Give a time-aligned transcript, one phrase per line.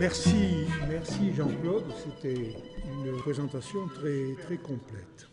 [0.00, 1.84] Merci, merci Jean-Claude.
[2.02, 2.54] C'était
[2.86, 5.28] une présentation très, très complète.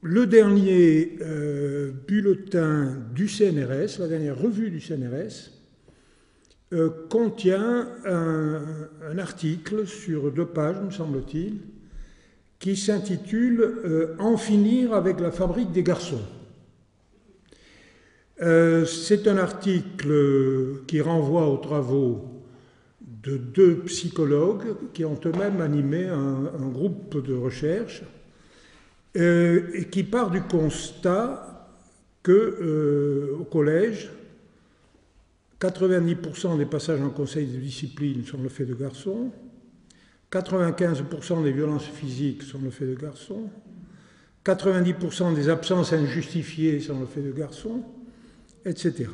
[0.00, 5.50] Le dernier euh, bulletin du CNRS, la dernière revue du CNRS,
[6.72, 11.58] euh, contient un, article sur deux pages, me semble-t-il,
[12.60, 16.22] qui s'intitule euh, En finir avec la fabrique des garçons.
[18.40, 22.39] C'est un article qui renvoie aux travaux
[23.22, 28.02] de deux psychologues qui ont eux-mêmes animé un, groupe de recherche
[29.16, 31.68] euh, et qui part du constat
[32.22, 34.10] que euh, au collège,
[35.60, 39.30] 90% des passages en conseil de discipline sont le fait de garçons,
[40.32, 43.50] 95% des violences physiques sont le fait de garçons,
[44.44, 47.84] 90% des absences injustifiées sont le fait de garçons,
[48.64, 49.08] etc.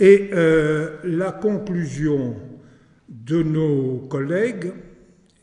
[0.00, 2.34] Et euh, la conclusion
[3.14, 4.72] de nos collègues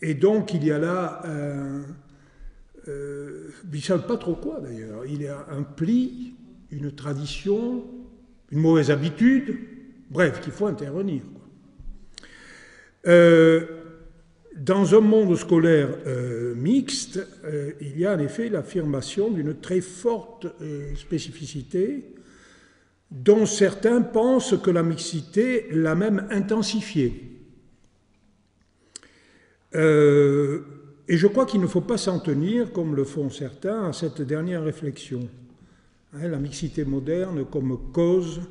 [0.02, 1.81] est donc qu'il y a là, euh,
[2.88, 6.36] euh, ils ne savent pas trop quoi d'ailleurs, il y a un pli,
[6.72, 7.86] une tradition,
[8.52, 9.58] une mauvaise habitude,
[10.09, 11.22] bref, qu'il faut intervenir.
[13.08, 13.66] Euh,
[14.55, 17.25] dans un monde scolaire euh, mixte,
[17.80, 20.47] il y a en effet l'affirmation d'une très forte
[20.95, 22.16] spécificité
[23.09, 27.31] dont certains pensent que la mixité l'a même intensifiée.
[29.75, 30.61] Euh,
[31.08, 34.22] et je crois qu'il ne faut pas s'en tenir, comme le font certains, à cette
[34.22, 35.27] dernière réflexion.
[36.14, 38.42] Hein, la mixité moderne comme cause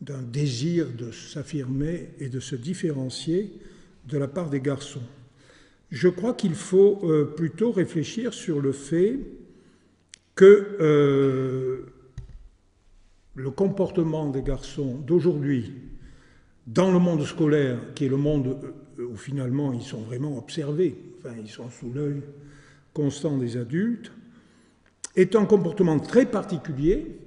[0.00, 3.52] d'un désir de s'affirmer et de se différencier
[4.06, 5.02] de la part des garçons.
[5.90, 9.18] Je crois qu'il faut euh, plutôt réfléchir sur le fait
[10.34, 11.86] que euh,
[13.34, 15.72] le comportement des garçons d'aujourd'hui
[16.66, 18.56] dans le monde scolaire, qui est le monde
[18.98, 22.22] où finalement ils sont vraiment observés, enfin ils sont sous l'œil
[22.92, 24.12] constant des adultes,
[25.14, 27.18] est un comportement très particulier.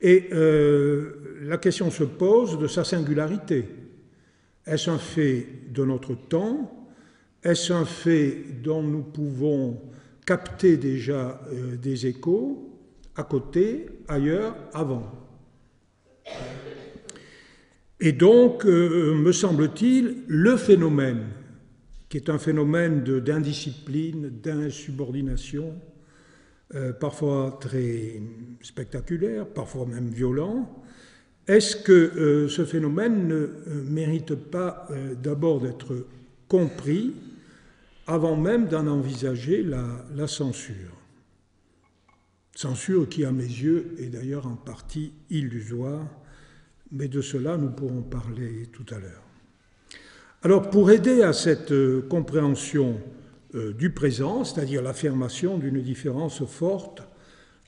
[0.00, 3.64] Et euh, la question se pose de sa singularité.
[4.64, 6.88] Est-ce un fait de notre temps?
[7.42, 9.80] Est-ce un fait dont nous pouvons
[10.26, 12.64] capter déjà euh, des échos
[13.16, 15.10] à côté, ailleurs, avant?
[18.00, 21.26] Et donc, euh, me semble-t-il, le phénomène,
[22.08, 25.74] qui est un phénomène d'indiscipline, d'insubordination,
[26.74, 28.20] euh, parfois très
[28.62, 30.84] spectaculaire, parfois même violent,
[31.48, 33.46] est-ce que euh, ce phénomène ne
[33.90, 34.86] mérite pas
[35.20, 36.06] d'abord d'être
[36.46, 37.14] compris
[38.06, 40.94] avant même d'en envisager la, censure?
[42.54, 46.06] Censure qui, à mes yeux, est d'ailleurs en partie illusoire,
[46.92, 49.22] mais de cela nous pourrons parler tout à l'heure.
[50.42, 53.00] Alors, pour aider à cette euh, compréhension
[53.54, 57.02] euh, du présent, c'est-à-dire l'affirmation d'une différence forte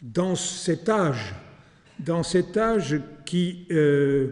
[0.03, 1.35] dans cet âge,
[1.99, 4.29] dans cet âge qui euh,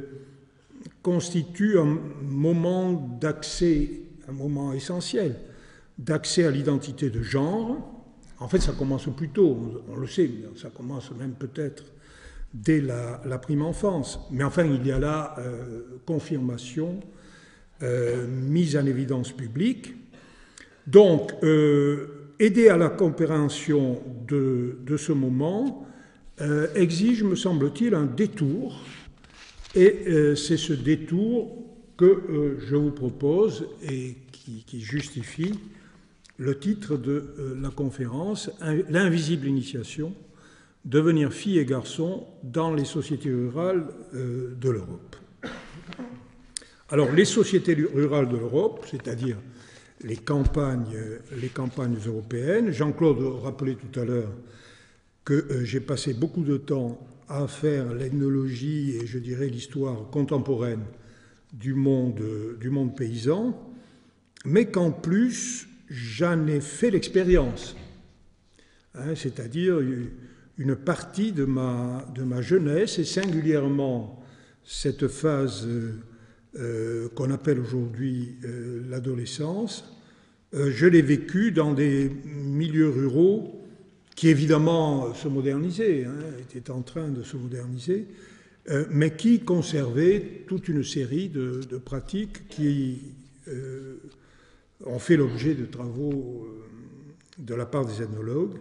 [1.02, 3.90] constitue un moment d'accès,
[4.28, 5.34] un moment essentiel,
[5.98, 7.76] d'accès à l'identité de genre.
[8.38, 11.82] En fait, ça commence plus tôt, on, on le sait, ça commence même peut-être
[12.54, 14.20] dès la, prime enfance.
[14.30, 17.00] Mais enfin, il y a là euh, confirmation,
[17.82, 19.94] euh, mise en évidence publique.
[20.86, 25.86] Donc, euh, aider à la compréhension de, ce moment
[26.76, 28.80] exige, me semble-t-il, un détour.
[29.74, 31.64] Et c'est ce détour
[31.96, 35.58] que je vous propose et qui, justifie
[36.36, 38.50] le titre de la conférence,
[38.88, 40.14] L'invisible initiation,
[40.88, 45.16] devenir fille et garçon dans les sociétés rurales euh, de l'Europe.
[46.88, 49.36] Alors, les sociétés rurales de l'Europe, c'est-à-dire
[50.02, 50.96] les campagnes,
[51.36, 52.70] les campagnes européennes.
[52.70, 54.32] Jean-Claude rappelait tout à l'heure
[55.24, 56.98] que euh, j'ai passé beaucoup de temps
[57.28, 60.84] à faire l'ethnologie et je dirais l'histoire contemporaine
[61.52, 62.22] du monde,
[62.58, 63.54] du monde paysan,
[64.46, 67.76] mais qu'en plus j'en ai fait l'expérience,
[68.94, 69.80] hein, c'est-à-dire
[70.58, 74.22] une partie de ma, de ma jeunesse et singulièrement
[74.64, 75.66] cette phase
[76.56, 79.96] euh, qu'on appelle aujourd'hui euh, l'adolescence,
[80.54, 83.58] euh, je l'ai vécu dans des milieux ruraux
[84.18, 88.08] qui évidemment se modernisaient, hein, étaient en train de se moderniser,
[88.70, 93.14] euh, mais qui conservaient toute une série de, de pratiques qui
[93.46, 93.96] euh,
[94.84, 98.58] ont fait l'objet de travaux euh, de la part des ethnologues.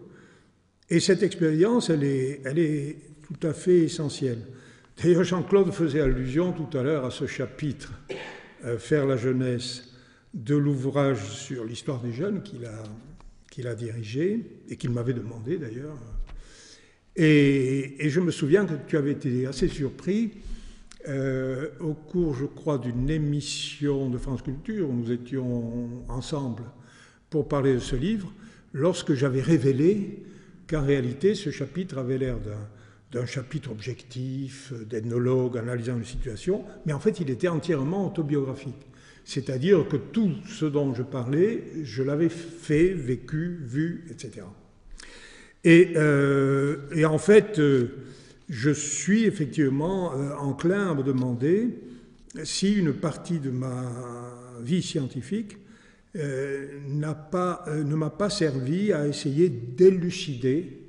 [0.89, 4.39] Et cette expérience, elle est, elle est tout à fait essentielle.
[5.01, 7.91] D'ailleurs, Jean-Claude faisait allusion tout à l'heure à ce chapitre
[8.79, 9.93] faire la jeunesse
[10.33, 12.83] de l'ouvrage sur l'histoire des jeunes qu'il a,
[13.49, 15.97] qu'il a dirigé et qu'il m'avait demandé d'ailleurs.
[17.15, 20.33] Et, je me souviens que tu avais été assez surpris
[21.07, 26.63] euh, au cours, je crois, d'une émission de France Culture où nous étions ensemble
[27.29, 28.31] pour parler de ce livre,
[28.73, 30.23] lorsque j'avais révélé
[30.67, 32.37] qu'en réalité ce chapitre avait l'air
[33.11, 38.87] d'un chapitre objectif, d'ethnologue analysant une situation, mais en fait il était entièrement autobiographique.
[39.25, 44.45] C'est-à-dire que tout ce dont je parlais, je l'avais fait, vécu, vu, etc.
[45.65, 47.89] Euh, et, en fait, euh,
[48.47, 51.77] je suis effectivement euh, enclin à me demander
[52.43, 53.83] si une partie de ma
[54.61, 55.57] vie scientifique
[56.13, 60.81] pas, ne m'a pas servi à essayer d'élucider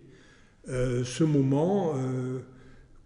[0.67, 1.94] ce moment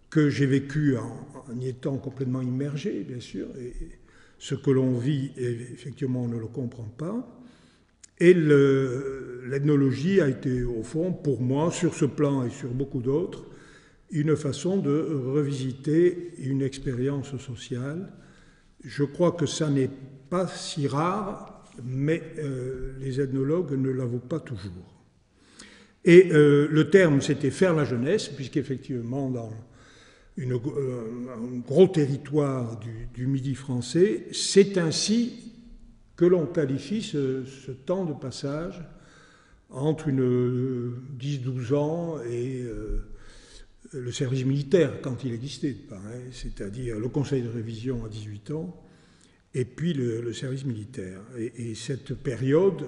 [0.09, 1.27] que j'ai vécu en,
[1.59, 3.47] y étant complètement immergé, bien sûr.
[3.59, 3.73] Et,
[4.43, 7.25] ce que l'on vit, effectivement, on ne le comprend pas.
[8.19, 13.45] Et l'ethnologie a été, au fond, pour moi, sur ce plan et sur beaucoup d'autres,
[14.11, 14.91] une façon de
[15.33, 18.11] revisiter une expérience sociale.
[18.83, 19.89] Je crois que ça n'est
[20.29, 21.52] pas si rare,
[21.83, 24.71] mais euh, les ethnologues ne l'avouent pas toujours.
[26.05, 29.51] Et euh, le terme, c'était faire la jeunesse, puisqu'effectivement, dans
[30.39, 30.57] euh,
[31.33, 32.79] un gros territoire
[33.13, 34.27] du, Midi français.
[34.31, 35.53] C'est ainsi
[36.15, 38.83] que l'on qualifie ce, temps de passage
[39.69, 42.63] entre une 10-12 ans et
[43.91, 45.75] le service militaire, quand il existait,
[46.31, 48.82] c'est-à-dire le conseil de révision à 18 ans,
[49.53, 51.21] et puis le, service militaire.
[51.37, 52.87] et, cette période,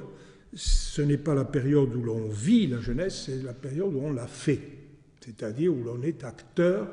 [0.53, 4.13] ce n'est pas la période où l'on vit la jeunesse, c'est la période où on
[4.13, 4.61] la fait,
[5.23, 6.87] c'est-à-dire où l'on est acteur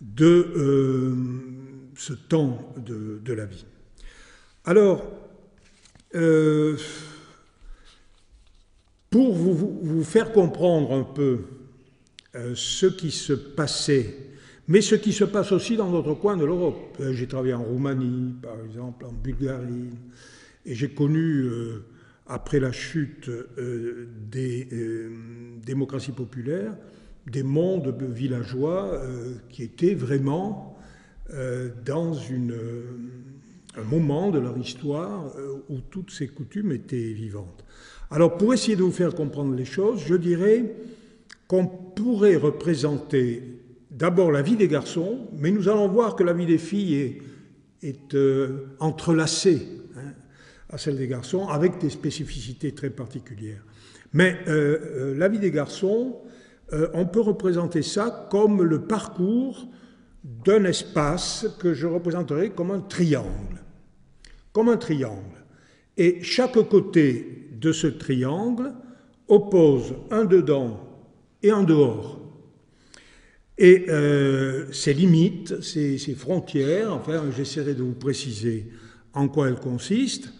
[0.00, 1.14] de euh,
[1.96, 3.64] ce temps de, la vie.
[4.64, 5.04] Alors,
[6.14, 6.76] euh,
[9.10, 11.40] pour vous, faire comprendre un peu
[12.34, 14.14] euh, ce qui se passait,
[14.68, 17.00] mais ce qui se passe aussi dans d'autres coins de l'Europe.
[17.12, 19.90] J'ai travaillé en Roumanie, par exemple, en Bulgarie,
[20.64, 21.48] et j'ai connu,
[22.26, 23.30] après la chute
[24.30, 24.68] des
[25.64, 26.74] démocraties populaires,
[27.30, 30.78] des mondes villageois euh, qui étaient vraiment
[31.34, 32.16] euh, dans
[33.76, 37.64] un moment de leur histoire euh, où toutes ces coutumes étaient vivantes.
[38.10, 40.76] Alors pour essayer de vous faire comprendre les choses, je dirais
[41.48, 43.55] qu'on pourrait représenter
[43.96, 47.22] d'abord la vie des garçons, mais nous allons voir que la vie des filles est,
[47.82, 48.16] est
[48.78, 49.66] entrelacée
[49.96, 50.12] hein,
[50.70, 53.64] à celle des garçons avec des spécificités très particulières.
[54.12, 56.16] Mais la vie des garçons,
[56.72, 59.66] euh, on peut représenter ça comme le parcours
[60.24, 63.62] d'un espace que je représenterai comme un triangle.
[64.52, 65.44] Comme un triangle.
[65.96, 68.72] Et chaque côté de ce triangle
[69.28, 70.80] oppose un dedans
[71.42, 72.20] et un dehors.
[73.58, 78.66] Et euh, ces limites, ces, frontières, enfin j'essaierai de vous préciser
[79.14, 80.32] en quoi elles consistent,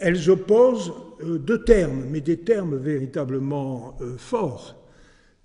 [0.00, 4.84] elles opposent euh, deux termes, mais des termes véritablement forts.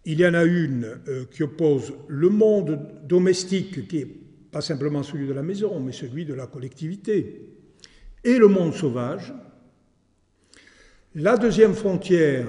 [0.06, 4.08] Il y en a une euh, qui oppose le monde domestique, qui n'est
[4.52, 7.52] pas simplement celui de la maison, mais celui de la collectivité,
[8.24, 9.34] et le monde sauvage.
[11.16, 12.48] La deuxième frontière,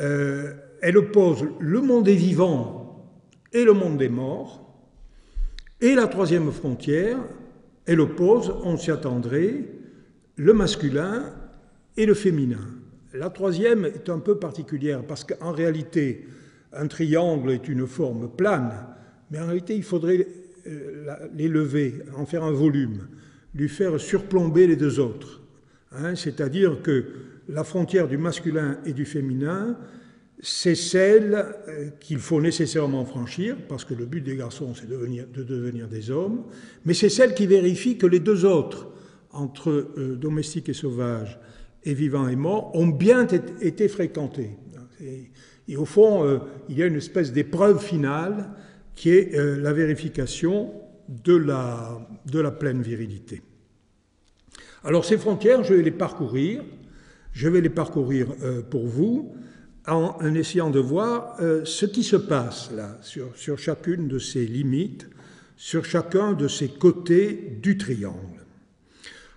[0.00, 2.81] euh, elle oppose le monde des vivants
[3.52, 4.60] et le monde des morts.
[5.80, 7.18] Et la troisième frontière,
[7.86, 9.64] elle oppose, on s'y attendrait,
[10.36, 11.24] le masculin
[11.96, 12.66] et le féminin.
[13.14, 16.26] La troisième est un peu particulière parce qu'en réalité,
[16.72, 18.72] un triangle est une forme plane,
[19.30, 20.26] mais en réalité, il faudrait
[20.66, 23.08] euh, l'élever, en faire un volume,
[23.54, 25.42] lui faire surplomber les deux autres.
[25.92, 26.14] Hein.
[26.14, 27.04] C'est-à-dire que
[27.48, 29.76] la frontière du masculin et du féminin,
[30.44, 31.34] c'est celle
[31.68, 36.10] euh, qu'il faut nécessairement franchir, parce que le but des garçons, c'est de, devenir des
[36.10, 36.42] hommes,
[36.84, 38.88] mais c'est celle qui vérifie que les deux autres,
[39.30, 41.38] entre euh, domestiques et sauvages,
[41.84, 43.26] et vivants et morts, ont bien
[43.60, 44.56] été fréquentés.
[45.68, 48.50] Et au fond, euh, il y a une espèce d'épreuve finale
[48.96, 50.72] qui est euh, la vérification
[51.08, 53.42] de la, de la pleine virilité.
[54.82, 56.64] Alors ces frontières, je vais les parcourir,
[57.32, 58.26] je vais les parcourir
[58.70, 59.34] pour vous
[59.86, 65.08] en, essayant de voir ce qui se passe là, sur, sur chacune de ces limites,
[65.56, 68.44] sur chacun de ces côtés du triangle.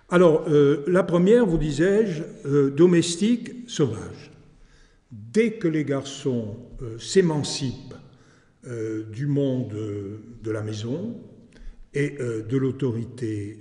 [0.08, 0.46] Alors,
[0.86, 4.30] la première, vous disais-je, domestique, sauvage
[5.10, 7.94] dès que les garçons euh, s'émancipent
[8.66, 11.20] euh, du monde euh, de la maison
[11.94, 13.58] et de l'autorité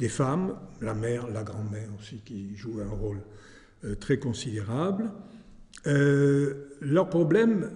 [0.00, 3.20] des femmes, la mère, la grand-mère aussi, qui jouent un rôle
[4.00, 5.12] très considérable.
[5.84, 7.70] Leur problème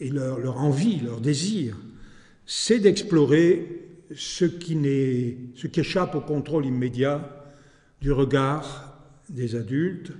[0.00, 1.76] et leur, leur, envie, leur désir,
[2.46, 4.76] c'est d'explorer ce qui,
[5.54, 7.46] ce qui échappe au contrôle immédiat
[8.00, 10.12] du regard des adultes,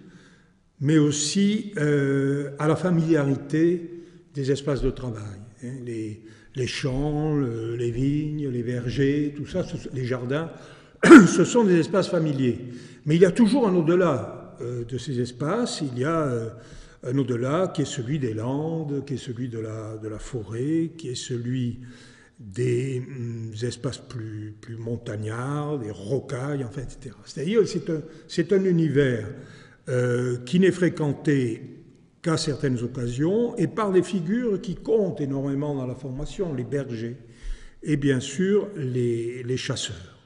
[0.81, 3.91] mais aussi euh, à la familiarité
[4.35, 5.41] des espaces de travail.
[5.65, 6.23] Hein, les,
[6.55, 10.51] les, champs, les vignes, les vergers, tout ça, les jardins,
[11.27, 12.59] ce sont des espaces familiers.
[13.07, 16.51] Mais il y a toujours un au-delà euh, de ces espaces, il y a euh,
[17.05, 20.93] un au-delà qui est celui des landes, qui est celui de la, de la forêt,
[20.97, 21.81] qui est celui
[22.39, 27.15] des hum, espaces plus, plus montagnards, des rocailles, enfin, etc.
[27.25, 27.61] C'est-à-dire
[28.29, 29.29] c'est un, un univers
[29.89, 31.63] euh, qui n'est fréquenté
[32.23, 37.17] qu'à certaines occasions et par des figures qui comptent énormément dans la formation, les bergers
[37.83, 40.17] et bien sûr les, les chasseurs.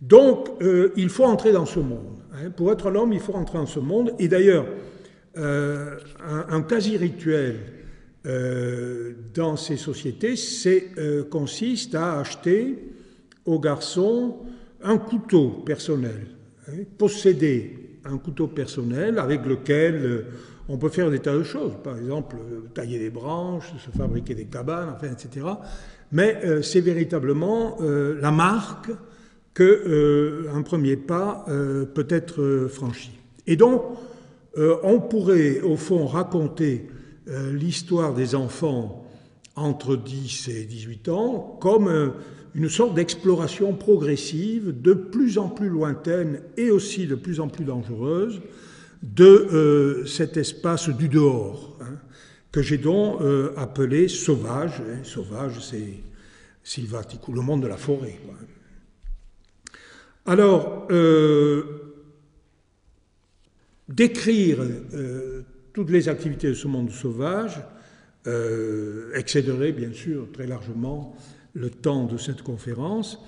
[0.00, 2.18] Donc euh, il faut entrer dans ce monde.
[2.32, 2.50] Hein.
[2.50, 4.12] Pour être l'homme, il faut entrer dans ce monde.
[4.18, 4.66] Et d'ailleurs,
[5.36, 7.56] euh, un, un quasi-rituel
[8.26, 10.34] euh, dans ces sociétés
[10.66, 12.92] euh, consiste à acheter
[13.44, 14.38] aux garçons
[14.82, 16.26] un couteau personnel,
[16.68, 20.24] hein, posséder un couteau personnel avec lequel
[20.70, 22.36] on peut faire des tas de choses, par exemple
[22.72, 25.46] tailler des branches, se fabriquer des cabanes, enfin, etc.
[26.12, 28.90] Mais c'est véritablement la marque
[29.54, 31.44] qu'un premier pas
[31.94, 33.10] peut être franchi.
[33.48, 33.82] Et donc,
[34.56, 36.86] on pourrait au fond raconter
[37.28, 39.04] euh, l'histoire des enfants
[39.56, 42.10] entre 10 et 18 ans comme euh,
[42.54, 47.64] une sorte d'exploration progressive, de plus en plus lointaine et aussi de plus en plus
[47.64, 48.40] dangereuse,
[49.02, 51.96] de euh, cet espace du dehors, hein,
[52.52, 53.20] que j'ai donc
[53.56, 54.80] appelé sauvage.
[54.80, 55.02] Hein.
[55.02, 56.00] sauvage, c'est
[56.62, 58.20] sylvatique, ou le monde de la forêt.
[60.26, 60.86] Alors,
[63.88, 64.58] décrire
[65.72, 67.60] toutes les activités de ce monde sauvage
[68.26, 71.14] euh, excéderaient bien sûr très largement
[71.54, 73.24] le temps de cette conférence.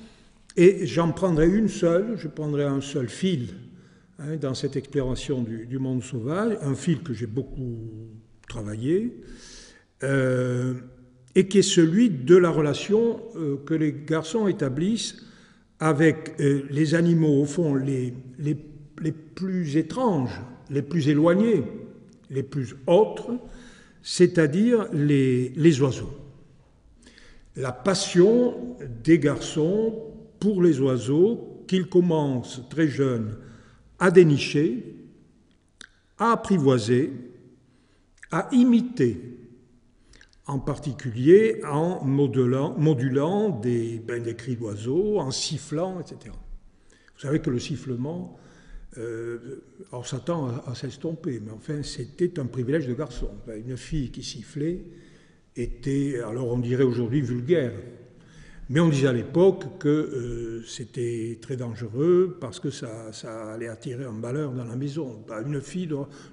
[0.56, 3.54] Et j'en prendrai une seule, je prendrai un seul fil
[4.18, 7.78] hein, dans cette exploration du, monde sauvage, un fil que j'ai beaucoup
[8.48, 9.22] travaillé,
[10.02, 10.74] euh,
[11.36, 15.22] et qui est celui de la relation euh, que les garçons établissent
[15.78, 18.56] avec les animaux, au fond, les, les,
[19.00, 20.40] les plus étranges,
[20.70, 21.64] les plus éloignés
[22.30, 23.30] les plus autres,
[24.02, 26.12] c'est-à-dire les, oiseaux.
[27.56, 29.94] La passion des garçons
[30.38, 33.36] pour les oiseaux qu'ils commencent très jeunes
[33.98, 34.94] à dénicher,
[36.18, 37.12] à apprivoiser,
[38.30, 39.36] à imiter,
[40.46, 46.34] en particulier en modulant, modulant des, ben, des cris d'oiseaux, en sifflant, etc.
[47.14, 48.38] Vous savez que le sifflement,
[48.96, 53.28] euh, on s'attend à, s'estomper, mais enfin, c'était un privilège de garçon.
[53.54, 54.80] Une fille qui sifflait
[55.56, 57.72] était, alors on dirait aujourd'hui vulgaire,
[58.70, 63.10] mais on disait à l'époque que euh, c'était très dangereux parce que ça,
[63.52, 65.22] allait attirer un malheur dans la maison.
[65.28, 65.88] Bah, une fille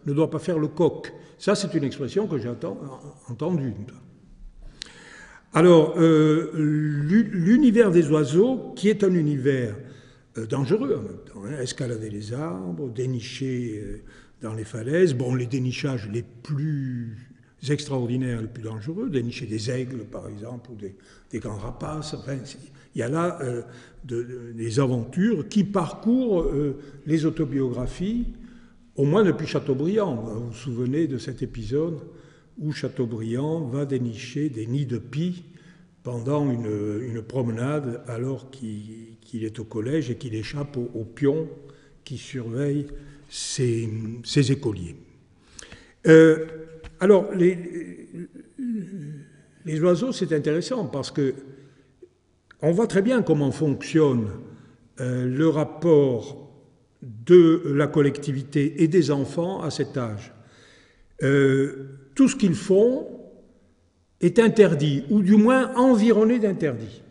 [0.05, 1.13] ne doit pas faire le coq.
[1.37, 2.49] Ça, c'est une expression que j'ai
[3.29, 3.73] entendue.
[5.53, 9.75] Alors, euh, l'univers des oiseaux, qui est un univers
[10.43, 11.43] dangereux en même temps.
[11.45, 11.61] Hein.
[11.61, 14.01] Escalader les arbres, dénicher euh,
[14.41, 15.13] dans les falaises.
[15.13, 17.17] Bon, les dénichages les plus
[17.69, 20.95] extraordinaires, les plus dangereux, dénicher des aigles par exemple, ou des,
[21.39, 22.13] grands rapaces.
[22.13, 22.37] Enfin,
[22.93, 23.63] il y a là euh,
[24.03, 26.49] des aventures qui parcourent
[27.05, 28.27] les autobiographies,
[28.95, 30.15] au moins depuis Chateaubriand.
[30.15, 31.99] Vous vous souvenez de cet épisode
[32.59, 35.43] où Chateaubriand va dénicher des nids de pie
[36.03, 41.49] pendant une, promenade alors qu'il est au collège et qu'il échappe aux, pions
[42.03, 42.87] qui surveillent
[43.27, 43.89] ses,
[44.51, 44.95] écoliers.
[46.07, 46.45] Euh,
[46.99, 48.07] alors, les,
[49.81, 51.33] oiseaux, c'est intéressant parce que
[52.61, 54.29] on voit très bien comment fonctionne
[54.99, 56.49] euh, le rapport
[57.01, 60.33] de la collectivité et des enfants à cet âge.
[61.23, 63.07] Euh, tout ce qu'ils font,
[64.21, 67.01] est interdit, ou du moins environné d'interdits.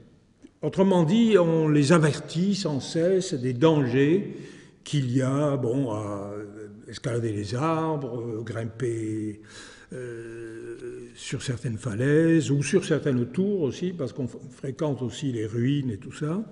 [0.64, 4.34] Autrement dit, on les avertit sans cesse des dangers
[4.82, 6.32] qu'il y a bon, à
[6.88, 9.42] escalader les arbres, grimper
[9.92, 15.90] euh, sur certaines falaises ou sur certaines tours aussi, parce qu'on fréquente aussi les ruines
[15.90, 16.42] et tout ça.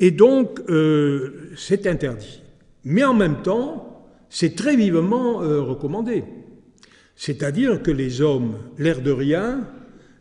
[0.00, 2.42] Et donc, euh, c'est interdit.
[2.82, 6.24] Mais en même temps, c'est très vivement euh, recommandé.
[7.14, 9.68] C'est-à-dire que les hommes, l'air de rien,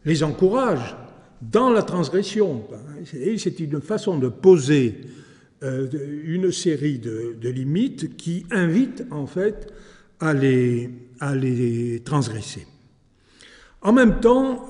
[0.06, 0.96] les encouragent
[1.42, 2.64] dans la transgression.
[3.06, 5.02] C'est une façon de poser
[5.62, 9.72] une série de, limites qui invitent en fait
[10.20, 12.66] à les, à les transgresser.
[13.82, 14.68] En même temps,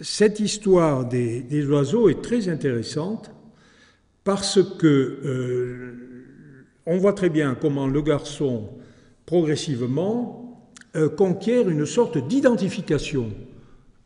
[0.00, 3.30] cette histoire des, oiseaux est très intéressante
[4.24, 5.92] parce que
[6.86, 8.68] on voit très bien comment le garçon
[9.26, 13.30] progressivement euh, conquiert une sorte d'identification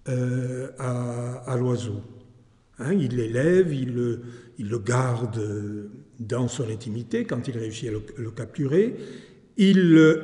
[0.08, 2.00] euh, à, l'oiseau.
[2.78, 5.40] Hein, il l'élève, il le, garde
[6.20, 8.96] dans son intimité quand il réussit à le, capturer.
[9.56, 10.20] Il,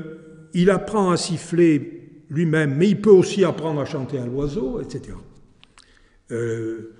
[0.54, 5.16] il, apprend à siffler lui-même, mais il peut aussi apprendre à chanter à l'oiseau, etc.
[6.30, 6.94] Euh,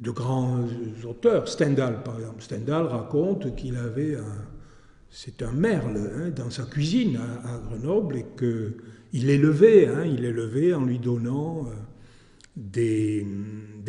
[0.00, 0.66] de grands
[1.04, 4.46] auteurs, Stendhal par exemple, Stendhal raconte qu'il avait un,
[5.14, 8.26] c'est un merle hein, dans sa cuisine à, Grenoble et
[9.12, 11.70] qu'il l'élevait, hein, il l'élevait en lui donnant euh,
[12.56, 13.26] des,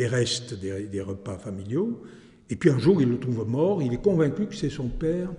[0.06, 2.02] restes des, repas familiaux.
[2.50, 5.32] Et puis un jour, il le trouve mort, il est convaincu que c'est son père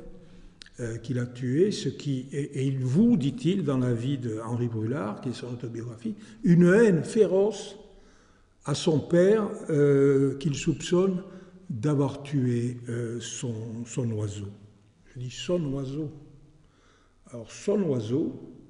[0.80, 5.22] euh, qui l'a tué, ce qui, et, il voue, dit-il, dans la vie d'Henri Brulard,
[5.22, 7.78] qui est son autobiographie, une haine féroce
[8.66, 11.22] à son père euh, qu'il soupçonne
[11.70, 12.78] d'avoir tué
[13.20, 14.50] son, son oiseau.
[15.14, 16.12] Je dis son oiseau.
[17.32, 18.65] Alors son oiseau, euh,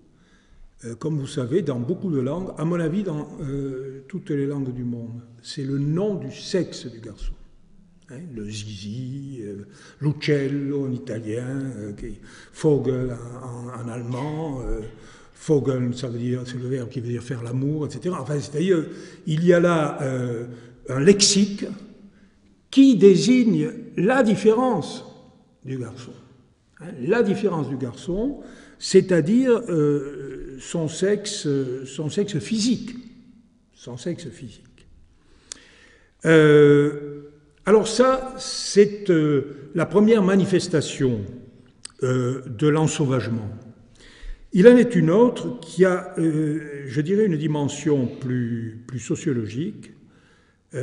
[1.00, 4.74] comme vous savez, dans beaucoup de langues, à mon avis dans euh, toutes les langues
[4.74, 7.34] du monde, c'est le nom du sexe du garçon.
[8.10, 9.66] Hein, le zizi, euh,
[10.02, 11.72] l'uccello en italien,
[12.54, 14.62] Vogel en, allemand,
[15.48, 18.16] Vogel, ça veut dire, c'est le verbe qui veut dire faire l'amour, etc.
[18.20, 18.86] Enfin, c'est-à-dire,
[19.26, 20.00] il y a là
[20.90, 21.66] un lexique
[22.70, 25.06] qui désigne la différence
[25.64, 26.12] du garçon.
[26.82, 28.42] Hein, la différence du garçon,
[28.80, 30.25] c'est-à-dire euh,
[30.60, 31.48] son, sexe,
[31.86, 32.96] son sexe physique.
[33.74, 34.88] Son sexe physique.
[36.26, 37.32] Euh,
[37.66, 41.22] alors ça, c'est euh, la première manifestation
[42.02, 43.50] de l'ensauvagement.
[44.54, 49.92] Il en est une autre qui a, je dirais, une dimension plus sociologique.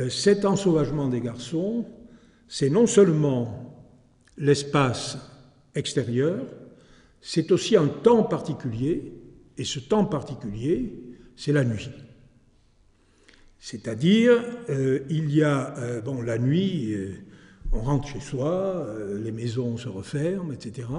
[0.09, 1.85] cet ensauvagement des garçons,
[2.49, 3.73] c'est non seulement
[4.37, 5.17] l'espace
[5.75, 6.45] extérieur,
[7.21, 9.13] c'est aussi un temps particulier,
[9.57, 10.93] et ce temps particulier,
[11.35, 11.89] c'est la nuit.
[13.59, 17.13] C'est-à-dire, euh, il y a, euh, bon, la nuit, euh,
[17.71, 18.85] on rentre chez soi,
[19.23, 20.89] les maisons se referment, etc.,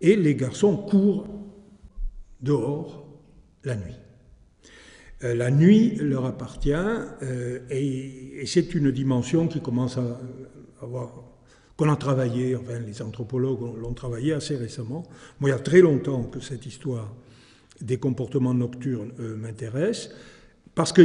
[0.00, 1.28] et les garçons courent
[2.40, 3.06] dehors
[3.62, 3.94] la nuit.
[5.20, 6.74] la nuit leur appartient,
[7.70, 10.20] et, c'est une dimension qui commence à
[10.82, 11.22] avoir
[11.76, 15.04] qu'on a travaillé, enfin les anthropologues l'ont travaillé assez récemment.
[15.38, 17.14] Moi, il y a très longtemps que cette histoire
[17.82, 20.10] des comportements nocturnes euh, m'intéresse,
[20.74, 21.02] parce que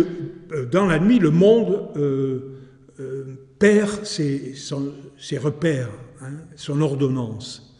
[0.52, 2.56] euh, dans la nuit, le monde euh,
[3.60, 4.56] perd ses,
[5.38, 7.76] repères, hein, son ordonnance.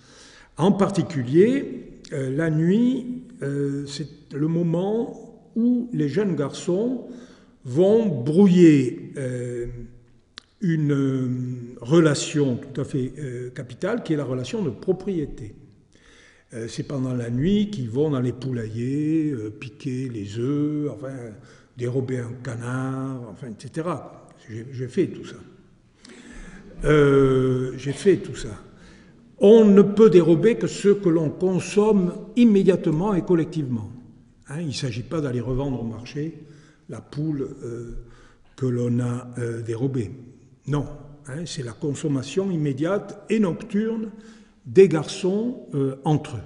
[0.58, 3.24] En particulier, la nuit,
[3.86, 7.08] c'est le moment où les jeunes garçons
[7.64, 9.14] vont brouiller
[10.62, 11.28] une euh,
[11.82, 15.54] relation tout à fait euh, capitale qui est la relation de propriété.
[16.54, 21.14] Euh, c'est pendant la nuit qu'ils vont dans les poulaillers, piquer les œufs, enfin,
[21.78, 23.88] dérober un canard, enfin, etc.
[24.50, 25.36] J'ai fait tout ça.
[27.78, 28.62] J'ai fait tout ça.
[29.40, 33.92] On ne peut dérober que ce que l'on consomme immédiatement et collectivement.
[34.48, 36.46] Hein, il ne s'agit pas d'aller revendre au marché
[36.88, 37.50] la poule
[38.56, 39.28] que l'on a
[39.66, 40.12] dérobée.
[40.68, 40.86] Non,
[41.28, 44.10] hein, c'est la consommation immédiate et nocturne
[44.68, 46.42] des garçons euh, entre eux.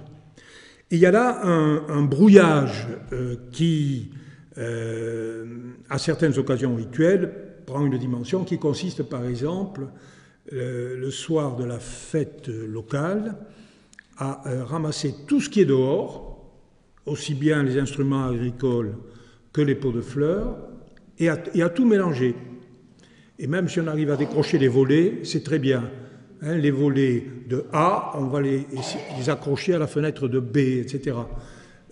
[0.90, 4.12] il y a là un, brouillage euh, qui,
[4.58, 5.44] euh,
[5.90, 7.32] à certaines occasions rituelles,
[7.66, 9.86] prend une dimension qui consiste par exemple,
[10.50, 13.36] le soir de la fête locale,
[14.18, 16.52] à ramasser tout ce qui est dehors,
[17.06, 18.96] aussi bien les instruments agricoles
[19.52, 20.58] que les pots de fleurs,
[21.18, 22.34] et à tout mélanger.
[23.38, 25.88] Et même si on arrive à décrocher les volets, c'est très bien.
[26.44, 28.66] Hein, les volets de A, on va les,
[29.28, 31.16] accrocher à la fenêtre de B, etc.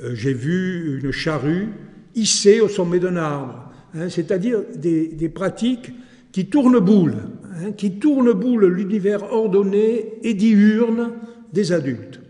[0.03, 1.69] Euh, j'ai vu une charrue
[2.17, 5.93] hissée au sommet d'un arbre, hein, c'est-à-dire des, pratiques
[6.33, 7.15] qui tournent boule,
[7.55, 11.13] hein, qui tournent boule l'univers ordonné et diurne
[11.53, 12.21] des adultes.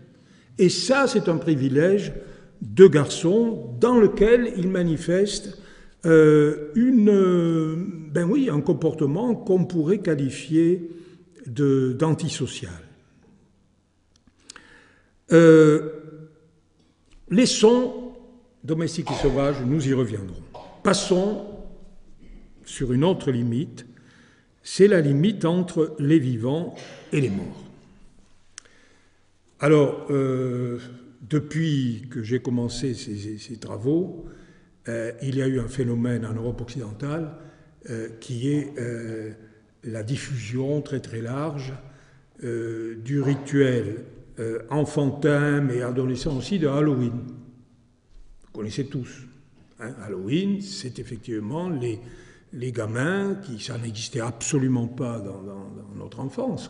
[0.59, 2.13] Et ça, c'est un privilège
[2.61, 5.57] de garçons dans lequel ils manifestent
[6.05, 10.87] euh, une, ben oui, un comportement qu'on pourrait qualifier
[11.47, 12.71] d'antisocial.
[15.31, 15.89] Euh,
[17.29, 18.13] les sons
[18.63, 20.43] domestiques et sauvages, nous y reviendrons.
[20.83, 21.45] Passons
[22.65, 23.85] sur une autre limite,
[24.63, 26.75] c'est la limite entre les vivants
[27.11, 27.65] et les morts.
[29.59, 30.79] Alors, euh,
[31.21, 34.25] depuis que j'ai commencé ces, travaux,
[34.87, 37.31] euh, il y a eu un phénomène en Europe occidentale
[37.89, 38.73] euh, qui est
[39.83, 41.73] la diffusion très très large
[42.41, 44.05] du rituel
[44.69, 47.11] enfantin mais adolescent aussi de Halloween.
[47.11, 49.27] Vous connaissez tous.
[49.79, 49.93] Hein.
[50.03, 55.41] Halloween, c'est effectivement les, gamins qui, ça n'existait absolument pas dans,
[55.95, 56.69] notre enfance.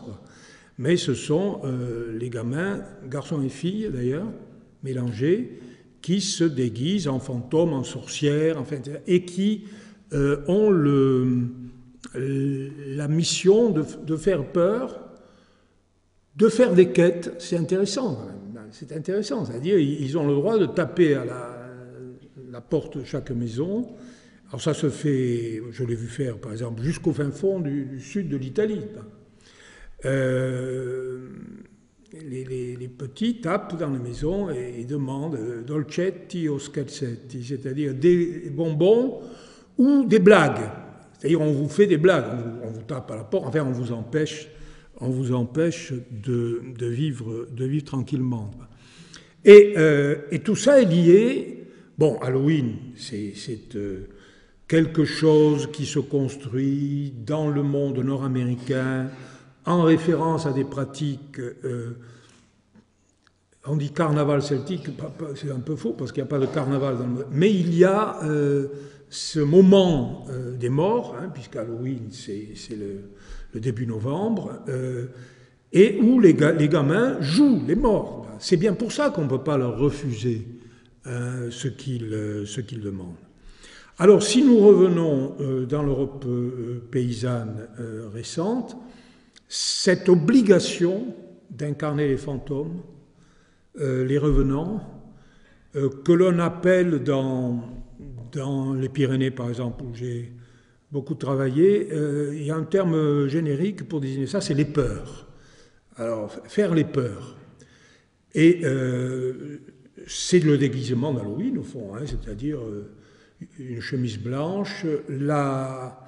[0.78, 4.26] Mais ce sont euh, les gamins, garçons et filles d'ailleurs,
[4.82, 5.60] mélangés,
[6.00, 9.64] qui se déguisent en fantômes, en sorcières, enfin, et qui
[10.12, 11.48] euh, ont le,
[12.14, 15.00] la mission de, faire peur,
[16.36, 17.34] de faire des quêtes.
[17.38, 18.26] C'est intéressant,
[18.70, 19.44] c'est intéressant.
[19.44, 23.88] C'est-à-dire, ils ont le droit de taper à la, porte de chaque maison
[24.52, 28.28] alors ça se fait, je l'ai vu faire par exemple, jusqu'au fin fond du, sud
[28.28, 28.82] de l'Italie.
[30.04, 31.30] Euh,
[32.12, 39.20] les, petits tapent dans la maison et, demandent euh, dolcetti o scherzetti, c'est-à-dire des bonbons
[39.78, 40.68] ou des blagues.
[41.22, 42.24] C'est-à-dire on vous fait des blagues,
[42.64, 44.48] on vous, tape à la porte, enfin on vous empêche,
[45.00, 47.46] on vous empêche de, vivre,
[47.86, 48.50] tranquillement.
[49.44, 53.34] Et, euh, et, tout ça est lié, bon, Halloween, c'est
[54.66, 59.06] quelque chose qui se construit dans le monde nord-américain
[59.64, 61.96] en référence à des pratiques, euh,
[63.64, 64.88] on dit carnaval celtique,
[65.36, 67.72] c'est un peu faux parce qu'il n'y a pas de carnaval dans le mais il
[67.76, 68.66] y a euh,
[69.12, 74.62] ce moment euh, des morts, hein, puisque Halloween c'est le, début novembre,
[75.72, 78.26] et où les, gamins jouent les morts.
[78.38, 80.46] C'est bien pour ça qu'on ne peut pas leur refuser
[81.04, 83.16] ce qu'ils demandent.
[83.98, 88.76] Alors, si nous revenons euh, dans l'Europe euh, paysanne euh, récente,
[89.48, 91.14] cette obligation
[91.50, 92.80] d'incarner les fantômes,
[93.78, 94.80] les revenants,
[95.72, 97.62] que l'on appelle dans,
[98.32, 100.32] dans les Pyrénées, par exemple, où j'ai
[100.90, 101.88] beaucoup travaillé,
[102.34, 105.26] il y a un terme générique pour désigner ça, c'est les peurs.
[105.96, 107.36] Alors, faire les peurs.
[108.34, 108.62] Et
[110.06, 112.60] c'est le déguisement d'Halloween, au fond, hein, c'est-à-dire
[113.58, 116.02] une chemise blanche, la,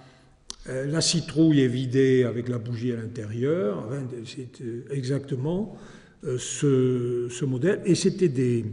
[0.69, 3.87] euh, citrouille est vidée avec la bougie à l'intérieur,
[4.25, 5.77] c'est euh, exactement
[6.25, 8.65] euh, ce, ce, modèle, et c'était des,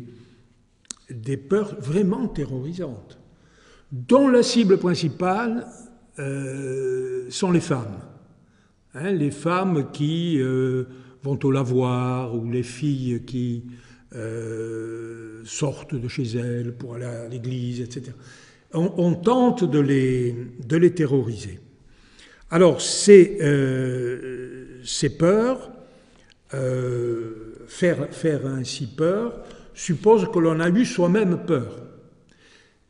[1.10, 3.20] des peurs vraiment terrorisantes,
[3.92, 5.68] dont la cible principale
[7.30, 7.98] sont les femmes.
[8.94, 10.40] Hein, les femmes qui
[11.24, 13.66] vont au lavoir, ou les filles qui
[15.44, 18.12] sortent de chez elles pour aller à l'église, etc
[18.74, 21.60] on, tente de les, de les, terroriser.
[22.50, 25.72] Alors, ces, euh, ces peurs,
[26.54, 31.80] euh, faire, faire ainsi peur, suppose que l'on a eu soi-même peur.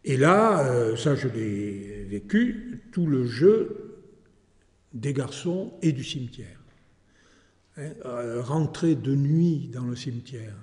[0.04, 4.00] Et là, euh, ça je l'ai vécu, tout le jeu
[4.94, 6.62] des garçons et du cimetière.
[7.78, 7.94] Hein,
[8.42, 10.56] rentrer de nuit dans le cimetière,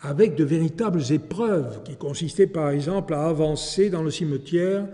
[0.00, 4.86] avec de véritables épreuves qui consistaient par exemple à avancer dans le cimetière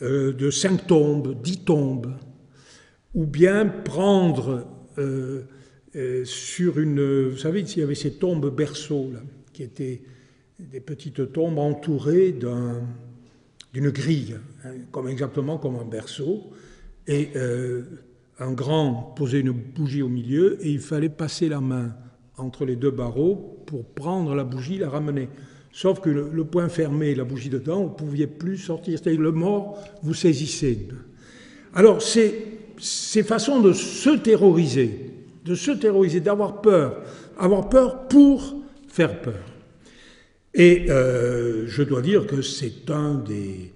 [0.00, 2.14] euh, de cinq tombes, dix tombes,
[3.14, 5.42] ou bien prendre euh,
[5.96, 7.28] euh, sur une...
[7.28, 9.20] Vous savez, il y avait ces tombes berceaux, là,
[9.52, 10.00] qui étaient
[10.70, 12.32] des petites tombes entourées
[13.72, 16.50] d'une grille, hein, comme exactement comme un berceau,
[17.06, 17.30] et
[18.38, 21.94] un grand posait une bougie au milieu, et il fallait passer la main
[22.38, 25.28] entre les deux barreaux pour prendre la bougie, la ramener.
[25.72, 28.98] Sauf que le, point fermé, la bougie dedans, vous ne pouviez plus sortir.
[28.98, 30.88] C'est-à-dire le mort, vous saisissez.
[31.74, 35.10] Alors, ces façons de se terroriser,
[35.44, 37.02] de se terroriser, d'avoir peur,
[37.38, 38.56] avoir peur pour
[38.88, 39.49] faire peur.
[40.54, 43.72] Et euh, je dois dire que c'est un des,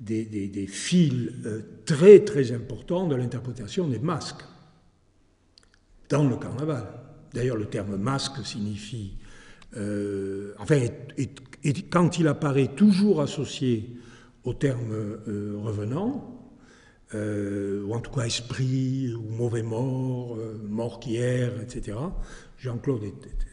[0.00, 4.44] des, fils euh, très très importants de l'interprétation des masques
[6.08, 6.86] dans le carnaval.
[7.32, 9.16] D'ailleurs, le terme masque signifie,
[9.76, 10.78] euh, enfin,
[11.90, 13.90] quand il apparaît toujours associé
[14.44, 15.18] au terme
[15.62, 16.30] revenant,
[17.14, 20.36] ou en tout cas esprit, ou mauvais mort,
[20.68, 21.96] mort qui erre, etc.
[22.58, 23.02] Jean-Claude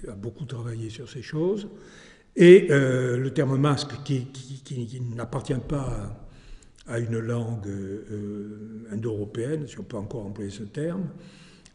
[0.07, 1.69] a beaucoup travaillé sur ces choses.
[2.35, 4.27] Et le terme masque, qui,
[5.15, 6.15] n'appartient pas
[6.87, 7.67] à, une langue
[8.91, 11.09] indo-européenne, si on peut encore employer ce terme,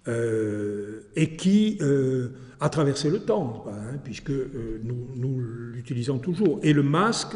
[0.09, 2.29] euh, et qui euh,
[2.61, 5.41] a traversé le temps, hein, puisque euh, nous, nous
[5.75, 6.61] l'utilisons toujours.
[6.63, 7.35] Et le masque,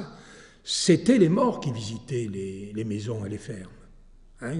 [0.62, 3.70] c'était les morts qui visitaient les, maisons et les fermes.
[4.42, 4.52] Hein.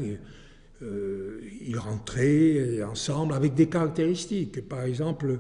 [0.83, 4.69] ils rentraient ensemble avec des caractéristiques.
[4.69, 5.39] Par exemple,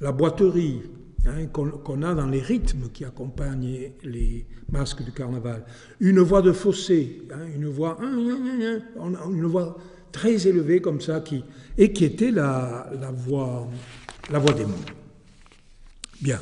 [0.00, 0.80] la boiterie
[1.26, 5.64] hein, qu'on a dans les rythmes qui accompagnent les masques du carnaval.
[6.00, 9.76] Une voix de fossé, hein, une voix, une voix
[10.10, 11.44] très élevée comme ça, qui,
[11.78, 13.68] et qui était la, la voix,
[14.30, 14.74] la voix des mots.
[16.20, 16.40] Bien.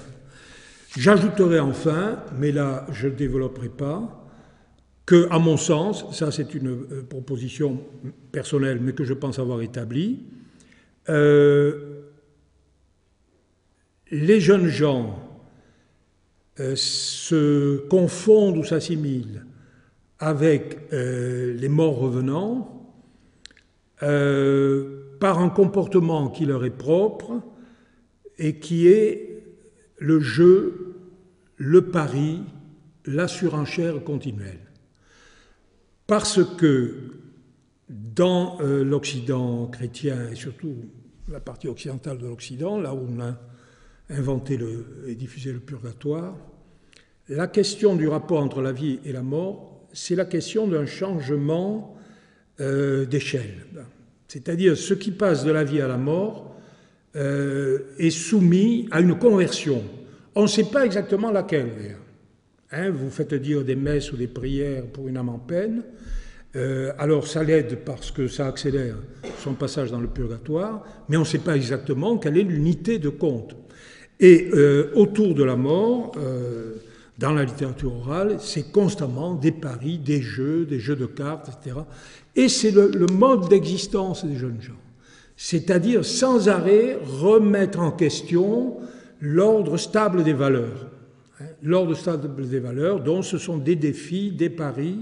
[0.97, 4.17] J'ajouterai enfin, mais là je ne développerai pas,
[5.07, 7.81] que, à mon sens, ça c'est une euh, proposition
[8.31, 10.21] personnelle, mais que je pense avoir établie,
[11.09, 12.00] euh,
[14.11, 15.19] les jeunes gens
[16.59, 19.45] euh, se confondent ou s'assimilent
[20.19, 22.93] avec les morts revenants
[23.99, 27.41] par un comportement qui leur est propre
[28.39, 29.31] et qui est
[30.01, 30.97] le jeu,
[31.57, 32.43] le pari,
[33.05, 34.61] la surenchère continuelle.
[36.07, 36.97] Parce que
[37.89, 40.75] dans euh, l'Occident chrétien, et surtout
[41.29, 43.39] la partie occidentale de l'Occident, là où on a
[44.11, 44.59] inventé
[45.07, 46.37] et diffusé le purgatoire,
[47.29, 51.97] la question du rapport entre la vie et la mort, c'est la question d'un changement
[52.61, 53.67] euh, d'échelle.
[54.29, 56.57] C'est-à-dire ce qui passe de la vie à la mort
[57.17, 59.83] euh, est soumis à une conversion.
[60.35, 61.97] On ne sait pas exactement laquelle.
[62.73, 65.83] Hein, vous faites dire des messes ou des prières pour une âme en peine.
[66.57, 68.97] Euh, alors ça l'aide parce que ça accélère
[69.39, 73.09] son passage dans le purgatoire, mais on ne sait pas exactement quelle est l'unité de
[73.09, 73.55] compte.
[74.21, 76.75] Et euh, autour de la mort, euh,
[77.19, 81.77] dans la littérature orale, c'est constamment des paris, des jeux, des jeux de cartes, etc.
[82.37, 84.73] Et c'est le, mode d'existence des jeunes gens.
[85.37, 88.77] C'est-à-dire sans arrêt remettre en question
[89.21, 90.87] l'ordre stable des valeurs.
[91.41, 94.99] Hein, l'ordre stable des valeurs, dont ce sont des défis, des paris,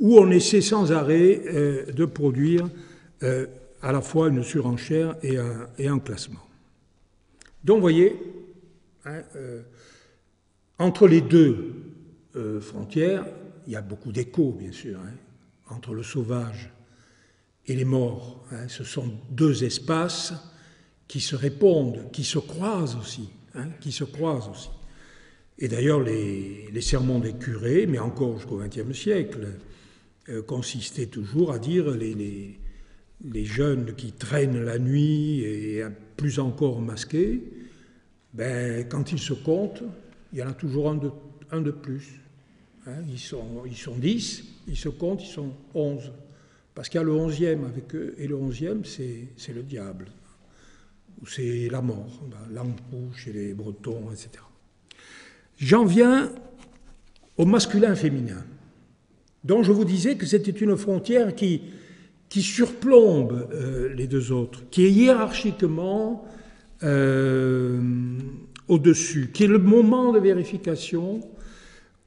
[0.00, 2.68] où on essaie sans arrêt euh, de produire
[3.80, 6.40] à la fois une surenchère et un, classement.
[7.62, 8.14] Donc, vous voyez,
[9.04, 9.62] hein, euh,
[10.78, 11.74] entre les deux
[12.60, 13.24] frontières,
[13.64, 15.12] il y a beaucoup d'échos, bien sûr, hein,
[15.68, 16.68] entre le sauvage
[17.66, 18.44] et les morts.
[18.66, 20.34] ce sont deux espaces
[21.06, 23.30] qui se répondent, qui se croisent aussi,
[23.80, 24.70] qui se croisent aussi.
[25.58, 29.48] Et d'ailleurs, les, sermons des curés, mais encore jusqu'au XXe siècle,
[30.28, 32.58] euh, consistait toujours à dire les,
[33.44, 35.84] jeunes qui traînent la nuit et
[36.16, 37.42] plus encore masqués,
[38.34, 39.82] ben, quand ils se comptent,
[40.32, 41.10] il y en a toujours un de,
[41.50, 42.20] un de plus.
[42.86, 43.02] Hein.
[43.08, 46.12] ils, sont, ils sont 10, ils se comptent, ils sont 11.
[46.74, 50.06] Parce qu'il y a le onzième avec eux, et le onzième, c'est le diable,
[51.22, 52.20] ou c'est la mort,
[52.52, 54.42] l'ampoule chez les Bretons, etc.
[55.56, 56.32] J'en viens
[57.36, 58.44] au masculin féminin
[59.44, 61.62] dont je vous disais que c'était une frontière qui,
[62.28, 66.26] qui surplombe euh, les deux autres, qui est hiérarchiquement
[66.82, 67.80] euh,
[68.68, 71.20] au-dessus, qui est le moment de vérification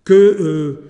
[0.03, 0.84] que euh,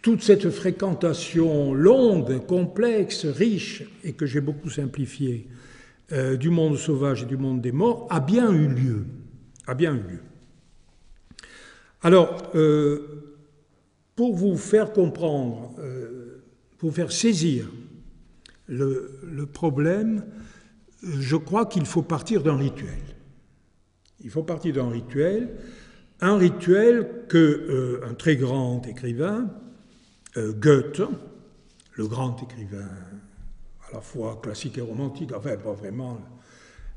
[0.00, 5.48] toute cette fréquentation longue, complexe, riche, et que j'ai beaucoup simplifiée,
[6.38, 9.06] du monde sauvage et du monde des morts, a bien eu lieu.
[9.66, 10.20] A bien eu lieu.
[12.02, 12.52] Alors,
[14.16, 16.42] pour vous faire comprendre, euh,
[16.78, 17.66] pour vous faire saisir
[18.68, 20.24] le, problème,
[21.02, 22.98] je crois qu'il faut partir d'un rituel.
[24.20, 25.56] Il faut partir d'un rituel,
[26.20, 29.50] un rituel que euh, très grand écrivain,
[30.36, 31.02] euh, Goethe,
[31.94, 32.88] le grand écrivain
[33.90, 36.20] à la fois classique et romantique, enfin pas vraiment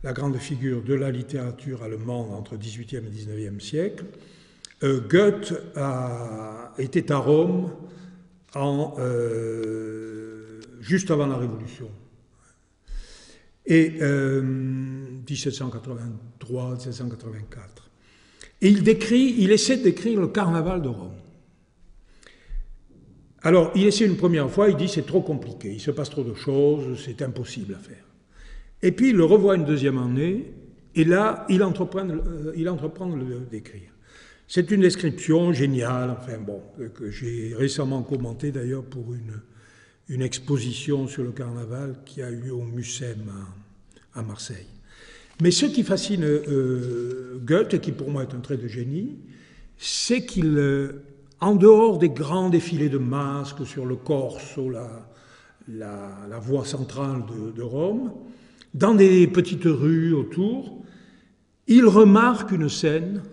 [0.04, 4.06] la grande figure de la littérature allemande entre 18e et 19e siècle,
[4.84, 5.54] euh, Goethe
[6.78, 7.72] était à Rome
[10.80, 11.90] juste avant la Révolution.
[13.68, 17.90] Et 1783, euh, 1784.
[18.62, 21.14] Et il décrit, il essaie décrire le carnaval de Rome.
[23.42, 26.24] Alors, il essaie une première fois, il dit c'est trop compliqué, il se passe trop
[26.24, 28.04] de choses, c'est impossible à faire.
[28.82, 30.52] Et puis il le revoit une deuxième année,
[30.96, 32.08] et là, il entreprend,
[32.56, 33.92] il entreprend de le décrire.
[34.48, 36.62] C'est une description géniale, enfin bon,
[36.94, 39.42] que j'ai récemment commentée d'ailleurs pour une,
[40.10, 43.32] une exposition sur le carnaval qui a eu au Mucem
[44.14, 44.68] à, Marseille.
[45.42, 49.18] Mais ce qui fascine euh, Goethe, et qui pour moi est un trait de génie,
[49.78, 51.04] c'est qu'il, euh,
[51.42, 55.10] en dehors des grands défilés de masques sur le Corso, la,
[55.68, 57.24] la, voie centrale
[57.56, 58.14] de, Rome,
[58.74, 60.84] dans des petites rues autour,
[61.68, 63.24] il remarque une scène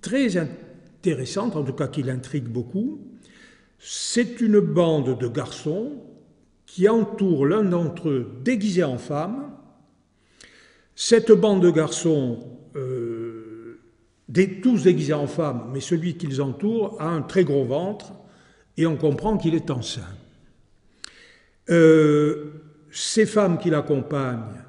[0.00, 3.00] très intéressante, en tout cas qui l'intrigue beaucoup.
[3.78, 5.92] C'est une bande de garçons
[6.72, 9.50] qui entoure l'un d'entre eux déguisé en femme.
[10.94, 13.80] Cette bande de garçons, euh,
[14.62, 18.12] tous déguisés en femme, mais celui qu'ils entourent a un très gros ventre
[18.76, 20.14] et on comprend qu'il est enceint.
[21.70, 22.52] Euh,
[22.92, 24.62] ces femmes qui l'accompagnent,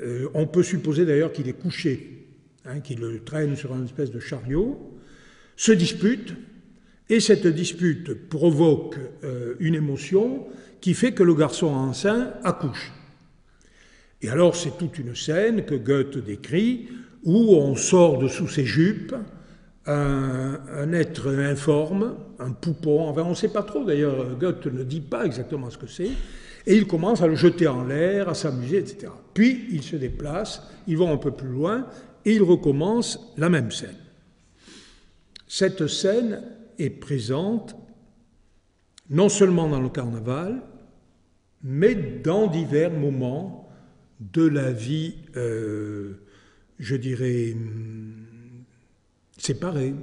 [0.00, 2.26] euh, on peut supposer d'ailleurs qu'il est couché,
[2.64, 4.98] hein, qu'il le traîne sur une espèce de chariot,
[5.54, 6.34] se disputent,
[7.08, 8.96] et cette dispute provoque
[9.60, 10.48] une émotion
[10.80, 12.92] qui fait que le garçon enceint accouche.
[14.22, 16.88] Et alors c'est toute une scène que Goethe décrit
[17.24, 19.14] où on sort de sous ses jupes
[19.86, 25.00] un, être informe, un poupon, enfin on ne sait pas trop d'ailleurs, Goethe ne dit
[25.00, 26.10] pas exactement ce que c'est,
[26.66, 29.12] et il commence à le jeter en l'air, à s'amuser, etc.
[29.32, 31.86] Puis il se déplace, ils vont un peu plus loin,
[32.24, 33.94] et il recommence la même scène.
[35.46, 36.42] Cette scène
[36.78, 37.76] est présente
[39.10, 40.62] non seulement dans le carnaval,
[41.62, 43.68] mais dans divers moments
[44.20, 46.14] de la vie, euh,
[46.78, 47.56] je dirais,
[49.36, 49.94] séparée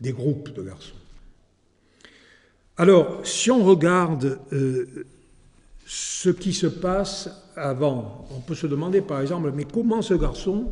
[0.00, 0.94] des groupes de garçons.
[2.76, 5.04] Alors, si on regarde euh,
[5.84, 10.70] ce qui se passe avant, on peut se demander par exemple, mais comment ce garçon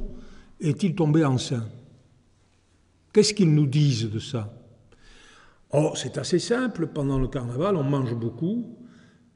[0.60, 1.66] est-il tombé enceint
[3.12, 4.55] Qu'est-ce qu'ils nous disent de ça?
[5.72, 8.78] Oh, c'est assez simple, pendant le carnaval, on mange beaucoup,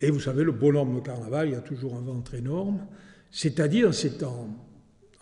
[0.00, 2.86] et vous savez, le bonhomme carnaval, il y a toujours un ventre énorme.
[3.30, 4.48] C'est-à-dire, c'est en,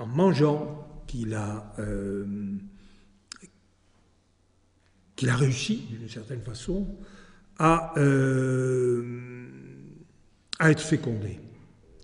[0.07, 2.25] mangeant qu'il a, euh,
[5.16, 6.87] qu'il a réussi, d'une certaine façon,
[7.59, 9.49] à, euh,
[10.59, 11.40] à être fécondé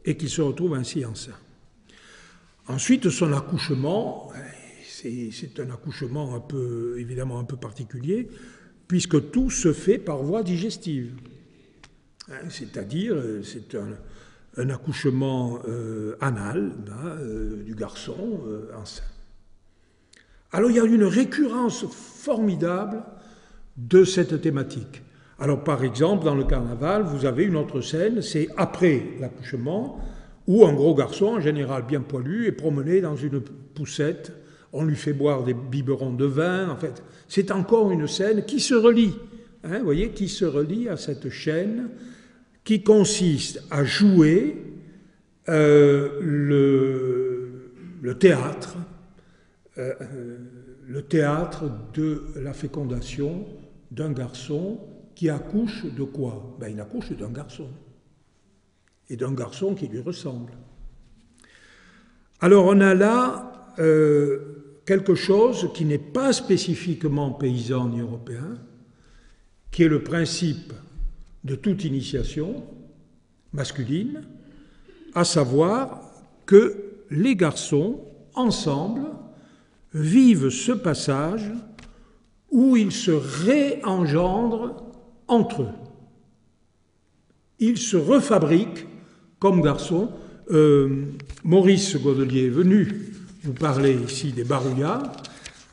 [0.04, 1.38] et qu'il se retrouve ainsi enceint.
[2.66, 4.32] Ensuite, son accouchement,
[4.84, 8.28] c'est un accouchement un peu, évidemment un peu particulier,
[8.88, 11.12] puisque tout se fait par voie digestive.
[12.30, 18.40] Hein, c'est-à-dire, euh, c'est un, accouchement euh, anal euh, du garçon
[18.80, 19.02] enceint.
[20.52, 23.02] Alors il y a une récurrence formidable
[23.76, 25.02] de cette thématique.
[25.40, 30.00] Alors par exemple, dans le carnaval, vous avez une autre scène, c'est après l'accouchement,
[30.46, 34.32] où un gros garçon, en général bien poilu, est promené dans une poussette,
[34.74, 37.02] on lui fait boire des biberons de vin, en fait.
[37.28, 39.14] C'est encore une scène qui se relie,
[39.62, 41.88] hein, vous voyez, qui se relie à cette chaîne
[42.64, 44.56] qui consiste à jouer
[45.48, 48.76] euh, le, théâtre,
[49.78, 49.92] euh,
[50.86, 53.46] le théâtre de la fécondation
[53.92, 54.80] d'un garçon
[55.14, 56.56] qui accouche de quoi?
[56.58, 57.68] Ben, Il accouche d'un garçon,
[59.08, 60.52] et d'un garçon qui lui ressemble.
[62.40, 64.53] Alors on a là euh,
[64.84, 68.58] quelque chose qui n'est pas spécifiquement paysan ni européen,
[69.70, 70.72] qui est le principe
[71.42, 72.64] de toute initiation
[73.52, 74.22] masculine,
[75.14, 76.00] à savoir
[76.46, 78.00] que les garçons,
[78.34, 79.06] ensemble,
[79.92, 81.50] vivent ce passage
[82.50, 84.84] où ils se réengendrent
[85.28, 85.68] entre eux.
[87.58, 88.86] Ils se refabriquent
[89.38, 90.10] comme garçons.
[90.50, 91.06] Euh,
[91.44, 93.13] Maurice Godelier est venu
[93.44, 95.02] vous parler ici des barouillas.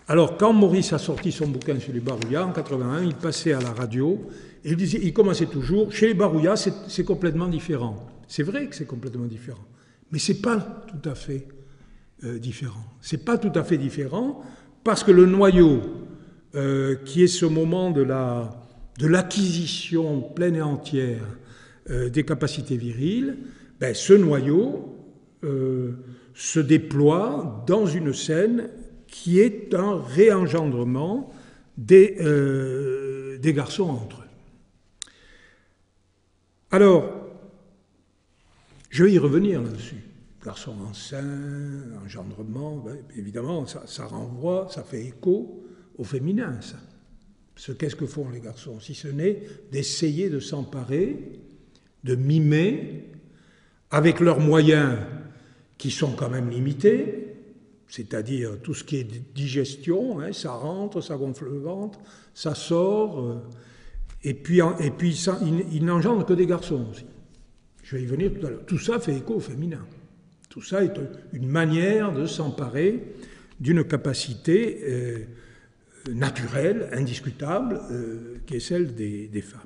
[0.07, 3.61] Alors, quand Maurice a sorti son bouquin sur les barouillas en 81, il passait à
[3.61, 4.19] la radio
[4.63, 8.07] il, disait, il commençait toujours, chez les Barouillas, c'est complètement différent.
[8.27, 9.65] C'est vrai que c'est complètement différent,
[10.11, 11.47] mais ce n'est pas tout à fait
[12.23, 12.85] euh, différent.
[13.01, 14.43] Ce n'est pas tout à fait différent
[14.83, 15.81] parce que le noyau,
[16.55, 18.03] euh, qui est ce moment de
[19.05, 21.25] l'acquisition la, de pleine et entière
[21.89, 23.37] euh, des capacités viriles,
[23.79, 24.87] ben, ce noyau
[26.33, 28.69] se déploie dans une scène
[29.07, 31.33] qui est un réengendrement
[31.77, 32.17] des,
[33.39, 34.29] des garçons entre eux.
[36.71, 37.21] Alors,
[38.89, 40.03] je vais y revenir là-dessus.
[40.43, 45.63] Garçon enceint, engendrement, ben, évidemment, ça, renvoie, ça fait écho
[45.97, 46.77] au féminin, ça.
[47.55, 48.79] Ce qu'est-ce que font les garçons?
[48.79, 51.39] Si ce n'est d'essayer de s'emparer,
[52.03, 53.11] de mimer,
[53.91, 54.97] avec leurs moyens
[55.81, 57.33] qui sont quand même limités,
[57.87, 61.99] c'est-à-dire tout ce qui est digestion, hein, ça rentre, ça gonfle le ventre,
[62.35, 63.19] ça sort.
[63.19, 63.37] Euh,
[64.23, 65.27] et puis, et puis
[65.71, 67.07] il, n'engendre que des garçons aussi.
[67.81, 68.65] Je vais y venir tout à l'heure.
[68.67, 69.83] Tout ça fait écho au féminin.
[70.49, 70.93] Tout ça est
[71.33, 73.15] une manière de s'emparer
[73.59, 75.25] d'une capacité euh,
[76.13, 79.61] naturelle, indiscutable, euh, qui est celle des, femmes.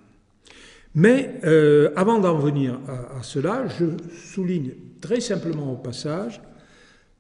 [0.96, 3.86] Mais euh, avant d'en venir à, cela, je
[4.32, 4.72] souligne
[5.02, 6.42] très simplement au passage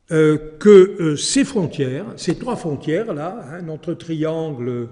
[0.07, 4.87] que ces frontières, ces trois frontières-là, hein, notre triangle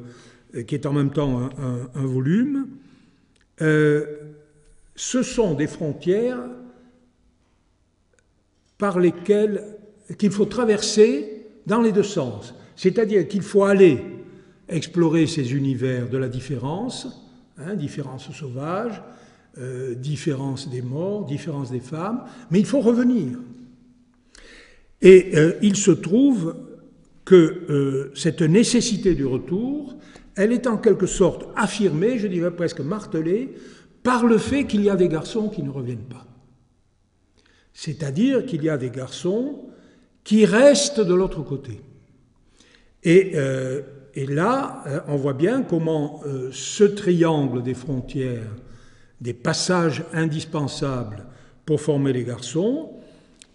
[0.67, 1.49] qui est en même temps
[1.95, 2.67] un, volume,
[3.61, 4.05] euh,
[4.95, 6.43] ce sont des frontières
[8.77, 9.63] par lesquelles
[10.17, 12.53] qu'il faut traverser dans les deux sens.
[12.75, 13.99] C'est-à-dire qu'il faut aller
[14.69, 17.22] explorer ces univers de la différence,
[17.65, 19.01] hein, différence sauvage,
[19.59, 23.37] euh, différence des morts, différence des femmes, mais il faut revenir.
[25.01, 26.55] Et euh, il se trouve
[27.23, 27.35] que
[27.69, 29.95] euh, cette nécessité du retour,
[30.35, 33.53] elle est en quelque sorte affirmée, je dirais presque martelée,
[34.01, 36.25] par le fait qu'il y a des garçons qui ne reviennent pas.
[37.73, 39.69] C'est-à-dire qu'il y a des garçons
[40.23, 41.81] qui restent de l'autre côté.
[43.03, 43.33] Et,
[44.15, 48.51] là, euh, on voit bien comment euh, ce triangle des frontières,
[49.21, 51.25] des passages indispensables
[51.65, 52.91] pour former les garçons,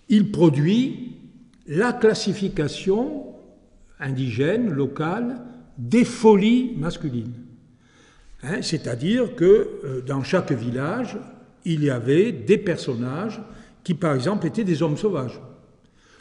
[0.08, 1.16] il produit
[1.66, 3.26] la classification
[4.00, 5.42] indigène, locale,
[5.76, 7.34] des folies masculines.
[8.42, 11.18] Hein, c'est-à-dire que dans chaque village,
[11.64, 13.40] il y avait des personnages
[13.84, 15.40] qui, par exemple, étaient des hommes sauvages.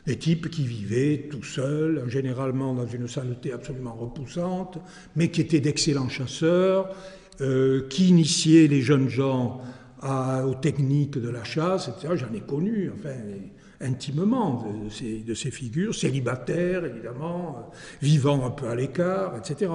[0.08, 4.80] Des types qui vivaient tout seuls, généralement dans une saleté absolument repoussante,
[5.18, 6.96] mais qui étaient d'excellents chasseurs,
[7.42, 9.62] euh, qui initiaient les jeunes gens
[10.02, 12.14] aux techniques de la chasse, etc.
[12.16, 13.16] J'en ai connu, enfin,
[13.82, 19.72] intimement de, ces, figures, célibataires évidemment, vivant un peu à l'écart, etc.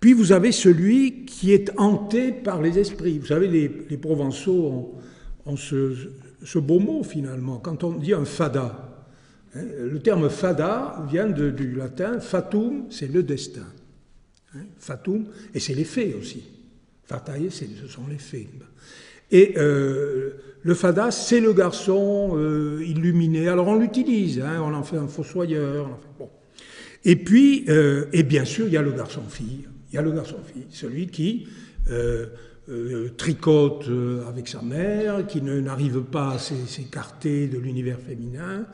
[0.00, 3.18] Puis vous avez celui qui est hanté par les esprits.
[3.18, 4.94] Vous savez, les, Provençaux
[5.46, 8.91] ont, ce beau mot finalement, quand on dit un fada.
[9.54, 13.66] Hein, le terme fada vient du latin fatum, c'est le destin.
[14.54, 16.42] Hein, fatum, et c'est les fées aussi.
[17.04, 18.48] Fataye, ce sont les fées.
[19.30, 20.30] Et euh,
[20.62, 23.48] le fada, c'est le garçon euh, illuminé.
[23.48, 25.98] Alors on l'utilise, hein, on en fait un fossoyeur.
[27.04, 29.66] Et puis, euh, et bien sûr, il y a le garçon-fille.
[29.90, 31.46] Il y a le garçon-fille, celui qui
[33.18, 33.90] tricote
[34.26, 38.64] avec sa mère, qui n'arrive pas à s'écarter de l'univers féminin,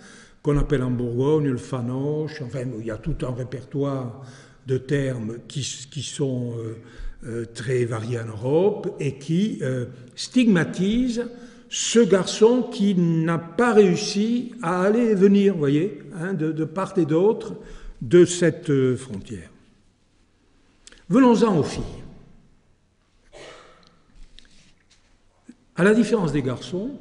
[0.49, 2.41] qu'on appelle en Bourgogne le fanoche.
[2.41, 4.23] Enfin, il y a tout un répertoire
[4.67, 6.55] de termes qui, sont
[7.25, 9.61] euh, très variés en Europe et qui
[10.15, 11.27] stigmatisent
[11.69, 16.65] ce garçon qui n'a pas réussi à aller et venir, vous voyez, hein, de, de
[16.65, 17.53] part et d'autre
[18.01, 19.51] de cette frontière.
[21.11, 21.83] Venons-en aux filles.
[25.77, 26.99] À la différence des garçons,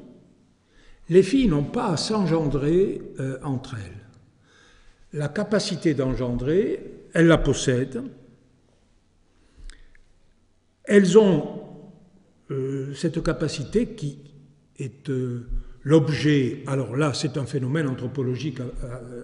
[1.09, 3.93] les filles n'ont pas à s'engendrer euh, entre elles.
[5.13, 8.03] La capacité d'engendrer, elles la possèdent.
[10.83, 11.61] Elles ont
[12.51, 14.19] euh, cette capacité qui
[14.77, 15.47] est euh,
[15.83, 18.59] l'objet, alors là c'est un phénomène anthropologique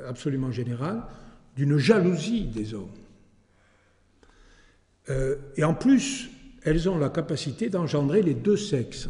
[0.07, 1.03] absolument général,
[1.55, 2.87] d'une jalousie des hommes.
[5.57, 6.29] et en plus,
[6.63, 9.09] elles ont la capacité d'engendrer les deux sexes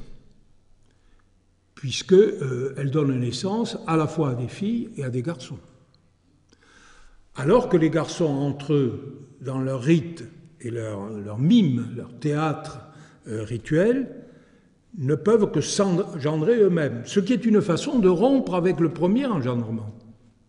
[1.83, 5.59] puisqu'elle euh, donne naissance à la fois à des filles et à des garçons.
[7.35, 10.23] Alors que les garçons, entre eux, dans leur rite
[10.61, 12.79] et leur, mime, leur théâtre
[13.27, 14.15] euh, rituel,
[14.97, 19.25] ne peuvent que s'engendrer eux-mêmes, ce qui est une façon de rompre avec le premier
[19.25, 19.93] engendrement,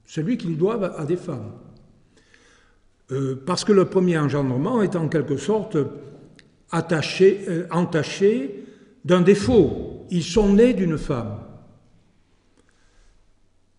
[0.07, 1.51] celui qu'ils doivent à des femmes.
[3.11, 5.79] Euh, parce que le premier engendrement est en quelque sorte
[6.71, 7.45] entaché
[9.05, 11.41] d'un défaut, ils sont nés d'une femme.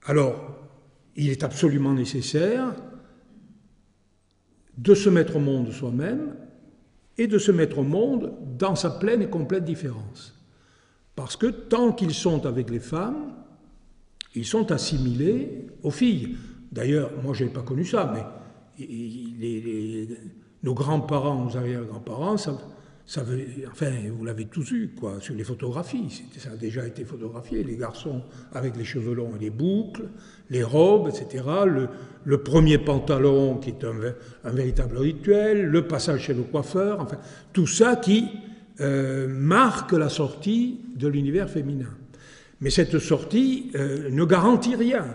[0.04, 0.36] Alors,
[1.16, 2.76] il est absolument nécessaire
[4.78, 6.36] de se mettre au monde soi-même
[7.18, 10.38] et de se mettre au monde dans sa pleine et complète différence.
[11.16, 13.34] Parce que tant qu'ils sont avec les femmes,
[14.36, 16.36] ils sont assimilés aux filles.
[16.70, 18.86] D'ailleurs, moi, je n'ai pas connu ça, mais
[20.62, 22.36] nos grands-parents, nos arrière-grands-parents,
[23.08, 26.24] enfin, vous l'avez tous eu, quoi, sur les photographies.
[26.38, 30.10] Ça a déjà été photographié, les garçons avec les cheveux longs et les boucles,
[30.50, 31.44] les robes, etc.
[32.26, 37.18] Le, premier pantalon qui est un, véritable rituel, le passage chez le coiffeur, enfin,
[37.54, 38.28] tout ça qui
[38.82, 41.90] euh, marque la sortie de l'univers féminin.
[42.62, 45.06] Mais cette sortie euh, ne garantit rien.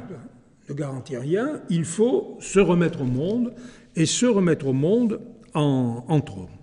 [0.68, 1.60] Ne garantit rien.
[1.68, 3.52] Il faut se remettre au monde
[3.96, 5.20] et se remettre au monde
[5.54, 6.59] en, entre hommes.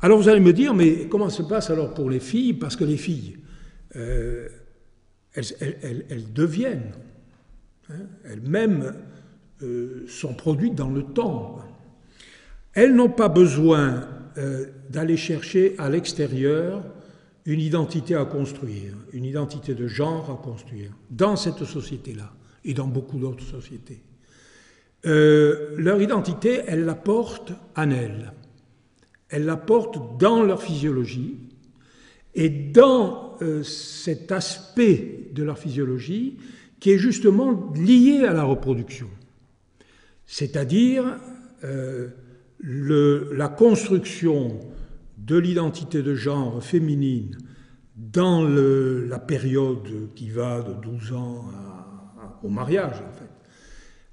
[0.00, 2.54] Alors vous allez me dire, mais comment se passe alors pour les filles?
[2.54, 3.38] Parce que les filles,
[3.96, 4.48] euh,
[5.34, 6.92] elles, deviennent,
[7.90, 8.94] hein, elles-mêmes
[9.62, 11.58] euh, sont produites dans le temps.
[12.74, 16.84] Elles n'ont pas besoin euh, d'aller chercher à l'extérieur
[17.44, 22.30] une identité à construire, une identité de genre à construire, dans cette société-là
[22.64, 24.02] et dans beaucoup d'autres sociétés.
[25.04, 28.32] leur identité, elles la portent en elles
[29.30, 31.36] elles la portent dans leur physiologie
[32.34, 36.36] et dans euh, cet aspect de leur physiologie
[36.80, 39.08] qui est justement lié à la reproduction,
[40.26, 41.18] c'est-à-dire
[41.64, 42.08] euh,
[42.60, 44.60] la construction
[45.16, 47.36] de l'identité de genre féminine
[47.96, 51.44] dans la période qui va de 12 ans
[52.42, 53.28] au mariage, en fait,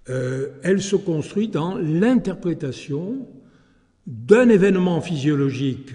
[0.09, 3.28] euh, elle se construit dans l'interprétation
[4.06, 5.91] d'un événement physiologique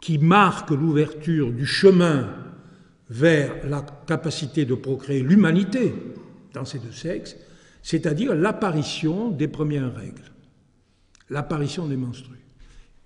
[0.00, 2.28] qui marque l'ouverture du chemin
[3.08, 5.94] vers la capacité de procréer l'humanité
[6.54, 7.36] dans ces deux sexes,
[7.82, 10.22] c'est-à-dire l'apparition des premières règles,
[11.30, 12.44] l'apparition des menstrues,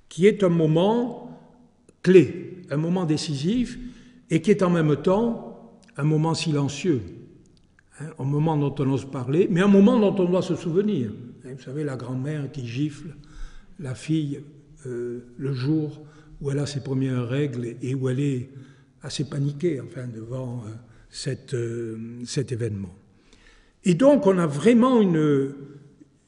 [0.09, 1.39] qui est un moment
[2.03, 3.79] clé, un moment décisif,
[4.31, 7.03] et qui est en même temps un moment silencieux,
[8.01, 11.11] hein, un moment dont on ose parler, mais un moment dont on doit se souvenir.
[11.45, 13.15] Hein, vous savez, la grand-mère qui gifle
[13.79, 14.41] la fille
[14.87, 16.01] euh, le jour
[16.41, 18.51] où elle a ses premières règles et où elle est
[19.03, 20.63] assez paniquée enfin, devant
[21.27, 22.95] euh, euh, cet événement.
[23.85, 25.55] Et donc on a vraiment une,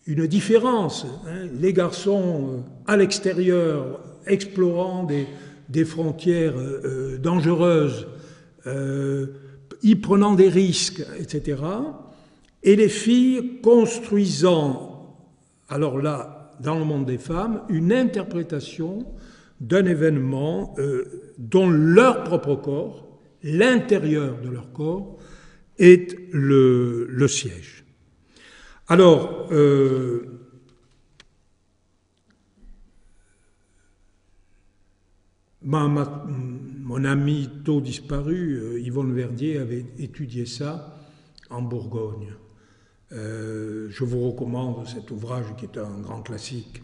[0.07, 1.07] une différence.
[1.27, 1.47] Hein.
[1.61, 5.27] Les garçons à l'extérieur, explorant des,
[5.69, 6.55] des frontières
[7.21, 8.07] dangereuses,
[9.83, 11.63] y prenant des risques, etc.
[12.63, 15.17] Et les filles construisant,
[15.69, 19.07] alors là, dans le monde des femmes une interprétation
[19.61, 25.19] d'un événement euh, dont leur propre corps, l'intérieur de leur corps,
[25.79, 27.85] est le, siège.
[28.89, 30.49] Alors, euh,
[35.63, 40.97] mon ami tôt disparu, euh, Yvonne Verdier, avait étudié ça
[41.51, 42.35] en Bourgogne.
[43.13, 46.83] Euh, je vous recommande cet ouvrage qui est un grand classique,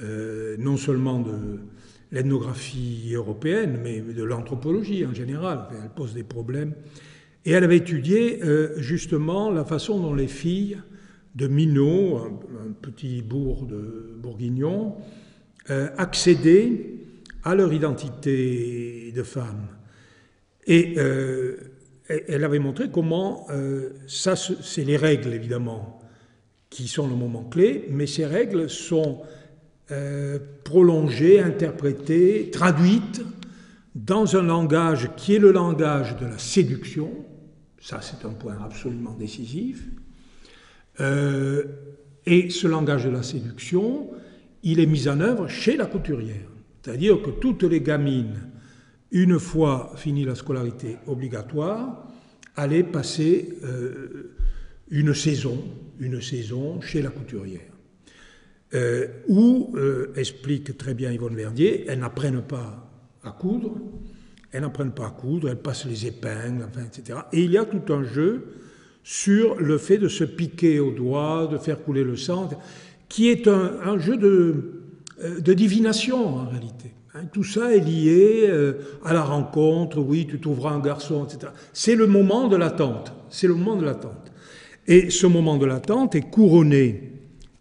[0.00, 1.60] euh, non seulement de
[2.12, 5.66] l'ethnographie européenne, mais de l'anthropologie en général.
[5.82, 6.74] Elle pose des problèmes.
[7.44, 10.78] Et elle avait étudié euh, justement la façon dont les filles
[11.34, 14.96] de Minot, un, petit bourg de Bourguignon,
[15.68, 16.94] accédaient
[17.42, 19.66] à leur identité de femme.
[20.66, 20.96] Et
[22.08, 26.00] elle avait montré comment, euh, ça c'est les règles évidemment,
[26.70, 29.22] qui sont le moment clé, mais ces règles sont
[29.90, 33.22] euh, prolongées, interprétées, traduites
[33.94, 37.10] dans un langage qui est le langage de la séduction,
[37.80, 39.84] ça c'est un point absolument décisif,
[41.00, 41.64] euh,
[42.24, 44.10] et ce langage de la séduction,
[44.62, 46.50] il est mis en œuvre chez la couturière,
[46.82, 48.50] c'est-à-dire que toutes les gamines
[49.12, 52.06] une fois finie la scolarité obligatoire,
[52.56, 54.34] aller passer euh,
[54.90, 55.62] une saison,
[56.00, 57.60] une saison chez la couturière,
[58.74, 62.90] euh, où, euh, explique très bien Yvonne Verdier, elles n'apprennent pas
[63.22, 63.76] à coudre,
[64.52, 67.20] elles n'apprennent pas à coudre, elles passent les épingles, etc.
[67.32, 68.46] Et il y a tout un jeu
[69.04, 72.50] sur le fait de se piquer au doigt, de faire couler le sang,
[73.08, 76.95] qui est un, jeu de divination en réalité.
[77.16, 81.50] Hein, tout ça est lié euh, à la rencontre, oui, tu trouveras un garçon, etc.
[81.72, 83.14] C'est le moment de l'attente.
[83.30, 84.32] C'est le moment de l'attente.
[84.86, 87.12] Et ce moment de l'attente est couronné,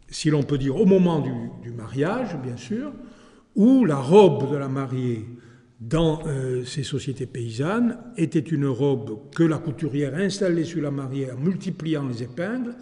[0.09, 2.91] si l'on peut dire, au moment du, mariage, bien sûr,
[3.55, 5.25] où la robe de la mariée
[5.79, 11.31] dans euh, ces sociétés paysannes était une robe que la couturière installait sur la mariée
[11.31, 12.75] en multipliant les épingles,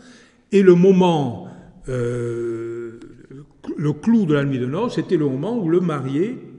[0.51, 1.47] et le moment,
[1.87, 2.99] euh,
[3.77, 6.52] le clou de la nuit de noces, c'était le moment où le marié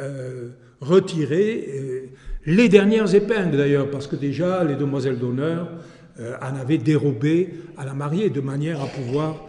[0.00, 0.48] euh,
[0.80, 2.00] retirer euh,
[2.46, 5.70] les dernières épingles d'ailleurs, parce que déjà les demoiselles d'honneur
[6.18, 9.48] euh, en avaient dérobé à la mariée de manière à pouvoir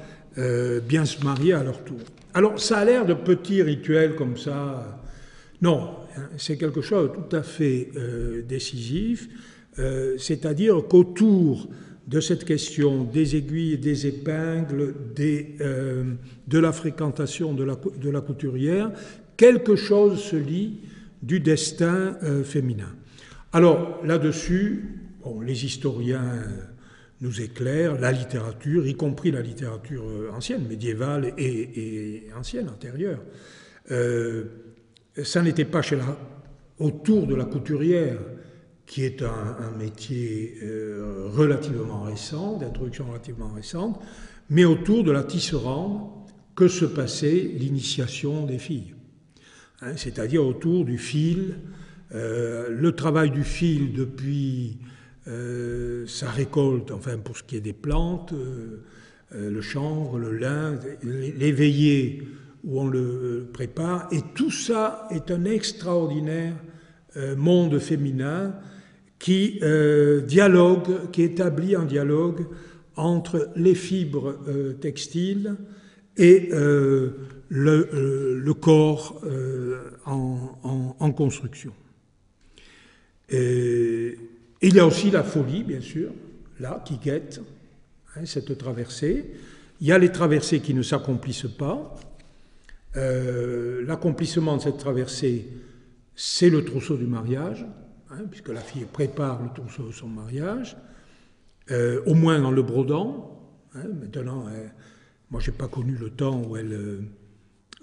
[0.87, 1.99] bien se marier à leur tour.
[2.33, 4.99] Alors ça a l'air de petits rituels comme ça.
[5.61, 7.89] Non, hein, c'est quelque chose de tout à fait
[8.45, 9.29] décisif,
[10.17, 11.69] c'est-à-dire qu'autour
[12.05, 18.91] de cette question des aiguilles des épingles, de la fréquentation de la couturière,
[19.37, 20.79] quelque chose se lit
[21.21, 22.93] du destin euh, féminin.
[23.51, 25.01] Alors là-dessus,
[25.41, 26.47] les historiens euh,
[27.21, 33.21] nous éclairent, la littérature, y compris la littérature euh, ancienne, médiévale et, ancienne, antérieure.
[35.23, 36.17] ça n'était pas chez la,
[36.79, 38.19] autour de la couturière,
[38.85, 40.59] qui est un, métier
[41.33, 43.99] relativement récent, d'introduction relativement récente,
[44.49, 46.07] mais autour de la tisserande
[46.55, 48.94] que se passait l'initiation des filles.
[49.81, 51.55] Hein, c'est-à-dire autour du fil,
[52.13, 54.77] euh, le travail du fil depuis
[55.27, 58.79] euh, sa récolte, enfin pour ce qui est des plantes, euh,
[59.33, 62.23] le chanvre, le lin, l'éveillé
[62.63, 66.53] où on le prépare, et tout ça est un extraordinaire
[67.35, 68.55] monde féminin
[69.19, 69.59] qui
[70.25, 72.45] dialogue, qui établit un dialogue
[72.95, 74.37] entre les fibres
[74.79, 75.57] textiles
[76.17, 76.49] et
[77.49, 79.21] le, corps
[80.05, 81.73] en, construction.
[83.29, 84.17] Il
[84.61, 86.11] y a aussi la folie, bien sûr,
[86.59, 87.41] là, qui guette
[88.15, 89.31] hein, cette traversée.
[89.81, 91.95] Il y a les traversées qui ne s'accomplissent pas.
[92.95, 95.47] Euh, l'accomplissement de cette traversée,
[96.15, 97.65] c'est le trousseau du mariage,
[98.09, 100.77] hein, puisque la fille prépare le trousseau de son mariage,
[101.71, 103.31] euh, au moins dans le brodant.
[103.75, 103.87] Hein.
[103.99, 104.67] maintenant, euh,
[105.31, 106.99] moi, je n'ai pas connu le temps où elle,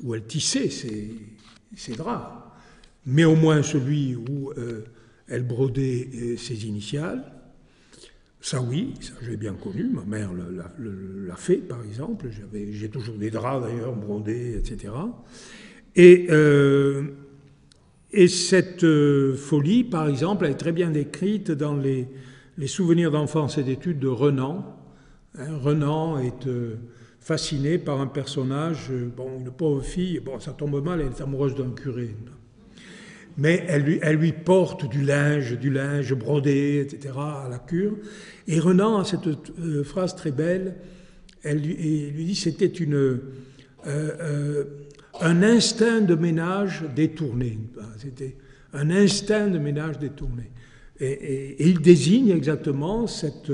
[0.03, 1.15] où elle tissait ses,
[1.77, 2.33] ses, draps,
[3.07, 4.53] mais au moins celui où
[5.29, 7.25] elle brodait ses initiales.
[8.41, 13.31] Ça oui, ça j'ai bien connu, ma mère l'a fait par exemple, j'ai toujours des
[13.31, 14.93] draps d'ailleurs brodés, etc.
[15.95, 17.05] Et, euh,
[18.13, 22.09] et cette euh, folie, par exemple, elle est très bien décrite dans les,
[22.67, 24.77] souvenirs d'enfance et d'études de Renan.
[25.39, 26.77] Hein, Renan est euh,
[27.23, 31.55] fasciné par un personnage, bon, une pauvre fille, bon, ça tombe mal, elle est amoureuse
[31.55, 32.15] d'un curé
[33.39, 37.97] mais elle lui, elle lui, porte du linge, du linge brodé, etc., à la cure.
[38.47, 40.77] Et Renan a cette euh, phrase très belle,
[41.43, 43.23] elle lui, lui dit c'était une, euh,
[43.87, 44.65] euh,
[45.21, 47.59] un instinct de ménage détourné.
[47.99, 48.37] C'était
[48.73, 50.51] un instinct de ménage détourné.
[51.01, 53.51] Et, il désigne exactement cette,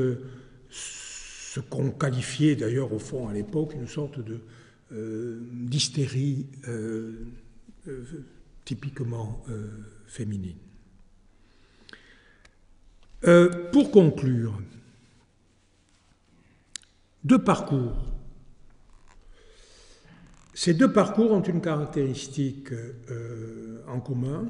[1.59, 4.41] ce qu'on qualifiait d'ailleurs au fond à l'époque une sorte de
[4.91, 6.47] d'hystérie
[8.69, 9.67] typiquement euh,
[10.07, 10.59] féminine.
[13.25, 14.61] Euh, pour conclure,
[17.25, 17.97] deux parcours.
[20.53, 24.47] Ces deux parcours ont une caractéristique euh, en commun,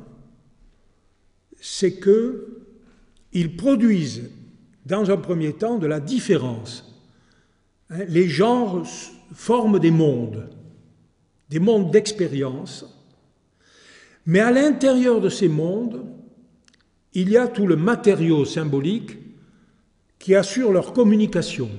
[1.60, 4.30] c'est qu'ils produisent
[4.84, 6.87] dans un premier temps de la différence.
[7.90, 8.86] Hein, les genres
[9.34, 10.48] forment des mondes,
[11.48, 12.84] des mondes d'expérience
[14.28, 16.04] mais à l'intérieur de ces mondes,
[17.14, 19.16] il y a tout le matériau symbolique
[20.18, 21.70] qui assure leur communication.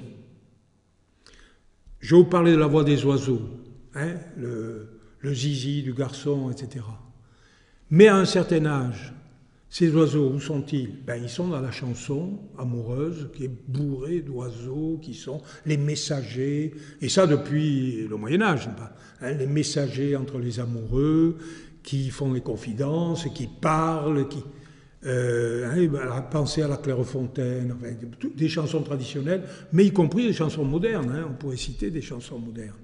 [2.00, 3.48] Je vous parler de la voix des oiseaux,
[3.94, 4.90] hein, le,
[5.26, 6.84] zizi du garçon, etc.
[7.92, 9.14] Mais à un certain âge,
[9.70, 10.90] ces oiseaux, où sont-ils?
[11.06, 16.74] Ben, Ils sont dans la chanson amoureuse qui est bourrée d'oiseaux, qui sont les messagers,
[17.02, 18.68] et ça depuis le Moyen Âge,
[19.22, 21.38] hein, les messagers entre les amoureux,
[21.84, 24.44] qui font des confidences, qui parlent, qui...
[25.06, 27.74] Euh, hein, penser à la Clairefontaine,
[28.36, 32.38] des chansons traditionnelles, mais y compris des chansons modernes, hein, on pourrait citer des chansons
[32.38, 32.76] modernes,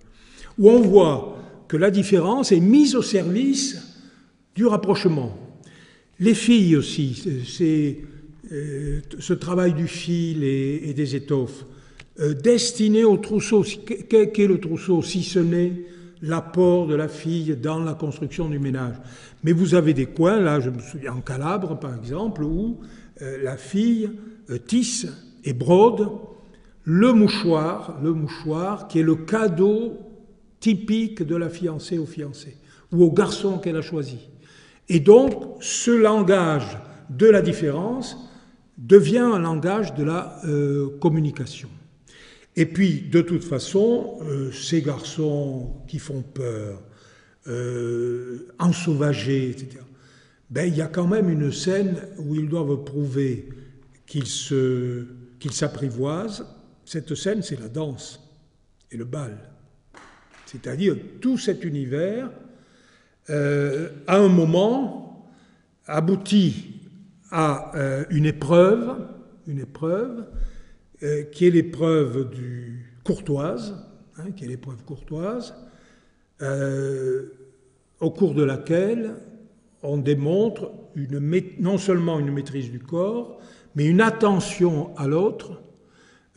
[0.58, 4.00] où on voit que la différence est mise au service
[4.56, 5.45] du rapprochement.
[6.20, 7.98] Les filles aussi, c'est
[8.52, 11.66] euh, ce travail du fil et, des étoffes,
[12.20, 13.64] euh, destiné au trousseau.
[13.64, 15.74] Qu'est le trousseau si ce n'est
[16.22, 18.96] l'apport de la fille dans la construction du ménage?
[19.44, 22.80] Mais vous avez des coins, là je me souviens en Calabre par exemple, où
[23.22, 24.10] euh, la fille
[24.68, 25.08] tisse
[25.44, 26.08] et brode
[26.86, 29.98] le mouchoir, le mouchoir qui est le cadeau
[30.60, 32.56] typique de la fiancée au fiancé,
[32.92, 34.30] ou au garçon qu'elle a choisi.
[34.90, 36.78] Et donc ce langage
[37.10, 38.18] de la différence
[38.78, 41.70] devient un langage de la euh, communication.
[42.56, 46.82] Et puis, de toute façon, euh, ces garçons qui font peur,
[47.48, 49.80] euh, ensauvagés, etc.,
[50.50, 53.50] ben, il y a quand même une scène où ils doivent prouver
[54.06, 54.28] qu'ils
[55.52, 56.46] s'apprivoisent.
[56.86, 58.22] Cette scène, c'est la danse
[58.92, 59.38] et le bal.
[60.46, 62.30] C'est-à-dire tout cet univers,
[63.30, 65.28] euh, à un moment,
[65.88, 66.82] aboutit
[67.32, 67.72] à
[68.10, 69.08] une épreuve,
[69.48, 70.26] une épreuve
[71.04, 73.76] euh, qui est l'épreuve du courtoise,
[74.18, 75.54] hein, qui est l'épreuve courtoise,
[76.42, 77.34] euh,
[78.00, 79.16] au cours de laquelle
[79.84, 80.72] on démontre
[81.60, 83.40] non seulement une maîtrise du corps,
[83.76, 85.62] mais une attention à l'autre,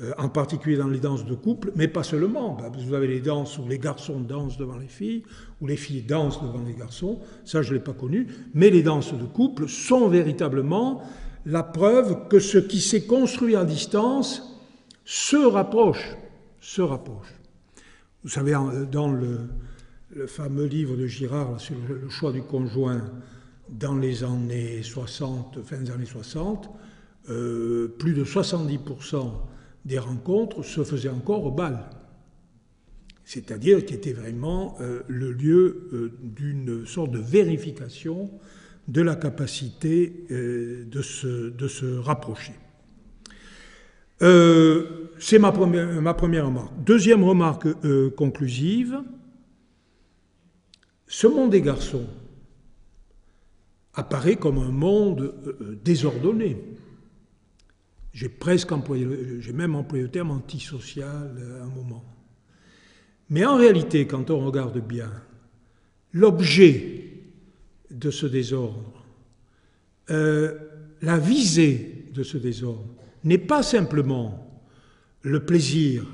[0.01, 2.55] euh, en particulier dans les danses de couple, mais pas seulement.
[2.55, 5.25] Bah, vous avez les danses où les garçons dansent devant les filles,
[5.61, 8.85] où les filles dansent devant les garçons, ça je ne l'ai pas connu, mais les
[8.85, 11.03] danses de couple sont véritablement
[11.47, 14.61] la preuve que ce qui s'est construit à distance
[15.05, 16.17] se rapproche,
[16.61, 17.35] se rapproche.
[18.23, 18.57] Vous savez,
[18.93, 19.49] dans le,
[20.27, 23.03] fameux livre de Girard sur le choix du conjoint
[23.69, 26.71] dans les années 60, fin des années 60,
[27.31, 29.33] euh, plus de 70%
[29.89, 31.89] des rencontres se faisaient encore au bal.
[33.25, 38.31] C'est-à-dire qui était vraiment euh, le lieu euh, d'une sorte de vérification
[38.87, 42.53] de la capacité euh, de, se, rapprocher.
[44.21, 46.73] C'est ma première, ma première, remarque.
[46.85, 47.69] Deuxième remarque
[48.17, 49.01] conclusive,
[51.07, 52.07] ce monde des garçons
[53.95, 55.35] apparaît comme un monde
[55.85, 56.57] désordonné.
[58.13, 59.07] J'ai presque employé,
[59.41, 62.05] j'ai même employé le terme antisocial à un moment.
[63.31, 65.11] Mais en réalité, quand on regarde bien,
[66.13, 67.13] l'objet
[67.91, 69.05] de ce désordre,
[70.11, 70.59] euh,
[71.03, 72.89] la visée de ce désordre
[73.25, 74.63] n'est pas simplement
[75.23, 76.07] le plaisir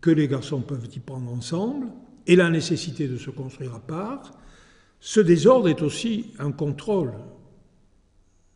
[0.00, 1.88] que les garçons peuvent y prendre ensemble
[2.26, 4.32] et la nécessité de se construire à part,
[5.00, 7.12] ce désordre est aussi un contrôle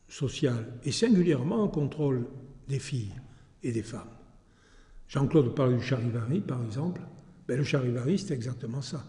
[0.08, 2.26] social et singulièrement un contrôle
[2.68, 3.14] des filles
[3.62, 4.02] et des femmes.
[5.08, 7.00] Jean-Claude parle du charivari, par exemple.
[7.48, 9.04] Ben, le charivari, c'est exactement ça.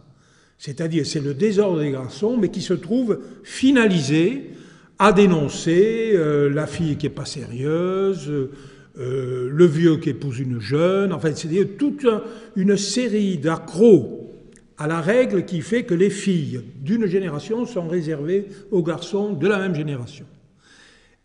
[0.58, 4.52] C'est-à-dire, c'est le désordre des garçons, mais qui se trouve finalisé
[4.98, 10.60] à dénoncer euh, la fille qui n'est pas sérieuse, euh, le vieux qui épouse une
[10.60, 12.06] jeune, en fait, c'est-à-dire toute
[12.56, 14.30] une série d'accros
[14.78, 19.48] à la règle qui fait que les filles d'une génération sont réservées aux garçons de
[19.48, 20.26] la même génération.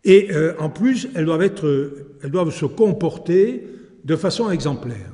[0.05, 3.67] Et euh, en plus, elles doivent, se comporter
[4.05, 5.11] de façon exemplaire.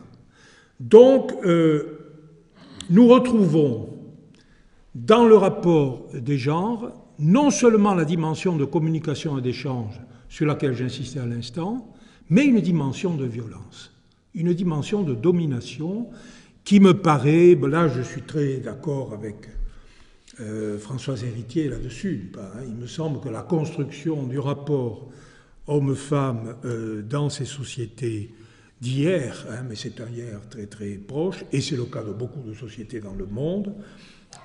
[0.80, 1.32] Donc,
[2.90, 3.90] nous retrouvons
[4.96, 10.76] dans le rapport des genres, non seulement la dimension de communication et d'échange sur laquelle
[10.76, 11.94] j'insistais à l'instant,
[12.30, 13.94] mais une dimension de violence,
[14.34, 16.08] une dimension de domination
[16.64, 19.36] qui me paraît, ben là je suis très d'accord avec
[20.40, 22.62] euh, Françoise Héritier là-dessus, hein.
[22.66, 25.10] il me semble que la construction du rapport
[25.68, 28.34] homme-femme euh, dans ces sociétés
[28.80, 32.42] d'hier, hein, mais c'est un hier très très proche, et c'est le cas de beaucoup
[32.44, 33.76] de sociétés dans le monde,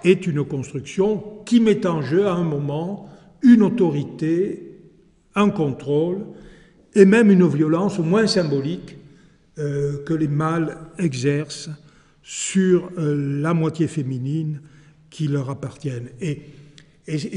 [0.03, 3.09] est une construction qui met en jeu à un moment
[3.43, 4.81] une autorité,
[5.37, 6.27] un contrôle
[6.97, 8.97] et même une violence moins symbolique
[9.61, 11.71] euh, que les mâles exercent
[12.25, 14.61] sur la moitié féminine
[15.17, 16.11] qui leur appartiennent.
[16.21, 16.43] Et,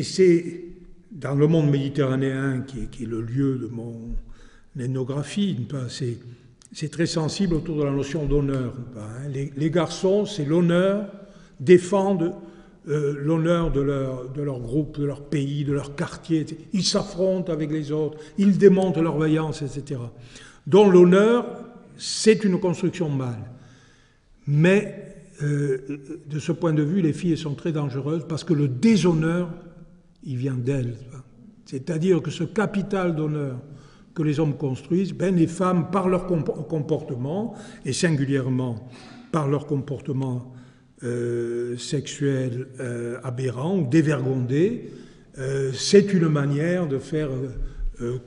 [0.04, 0.64] c'est
[1.12, 4.16] dans le monde méditerranéen qui est, le lieu de mon
[4.78, 5.56] ethnographie,
[6.74, 8.74] c'est très sensible autour de la notion d'honneur.
[8.98, 9.30] Hein.
[9.56, 11.10] Les, garçons, c'est l'honneur,
[11.62, 12.34] défendent
[12.90, 16.46] euh, l'honneur de leur, de leur groupe, de leur pays, de leur quartier.
[16.74, 20.02] Ils s'affrontent avec les autres, ils démontent leur vaillance, etc.
[20.68, 21.46] Donc l'honneur,
[21.96, 23.50] c'est une construction mâle.
[24.48, 25.09] Mais
[25.42, 25.78] euh,
[26.28, 29.50] de ce point de vue, les filles sont très dangereuses parce que le déshonneur,
[30.24, 30.96] il vient d'elles.
[31.66, 33.60] C'est-à-dire que ce capital d'honneur
[34.14, 38.90] que les hommes construisent, ben, les femmes, par leur comportement, et singulièrement
[39.32, 40.54] par leur comportement
[41.04, 44.92] euh, sexuel euh, aberrant ou dévergondé,
[45.74, 47.30] c'est une manière de faire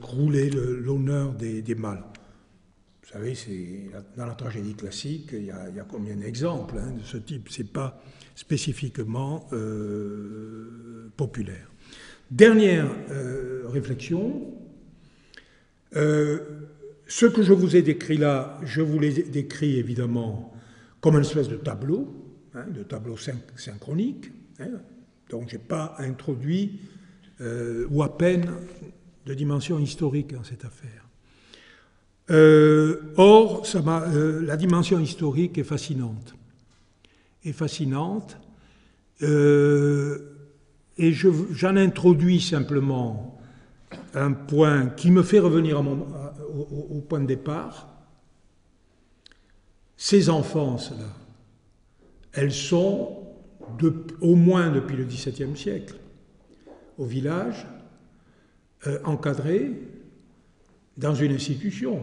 [0.01, 2.03] crouler l'honneur des, mâles.
[3.13, 3.35] Savez,
[4.17, 7.47] dans la tragédie classique, il y a, combien d'exemples hein, de ce type?
[7.51, 8.01] C'est pas
[8.35, 9.47] spécifiquement
[11.15, 11.69] populaire.
[12.31, 12.89] Dernière
[13.65, 14.55] réflexion.
[15.93, 20.51] ce que je vous ai décrit là, je vous l'ai décrit évidemment
[20.99, 22.23] comme une espèce de tableau
[22.55, 24.31] hein, de tableau synchronique.
[24.59, 24.79] Hein,
[25.29, 26.79] donc je n'ai pas introduit,
[27.41, 28.51] euh, ou à peine,
[29.25, 31.07] de dimension historique dans cette affaire.
[32.31, 36.35] Euh, or, euh, la dimension historique est fascinante.
[37.53, 38.37] Fascinante.
[39.21, 43.37] et j'en introduis simplement
[44.13, 47.89] un point qui me fait revenir au, point de départ.
[49.97, 51.09] Ces enfances-là,
[52.33, 53.23] elles sont,
[54.21, 55.95] au moins depuis le XVIIe siècle,
[56.97, 57.67] au village,
[58.87, 59.71] euh, encadrées
[60.97, 62.01] dans une institution,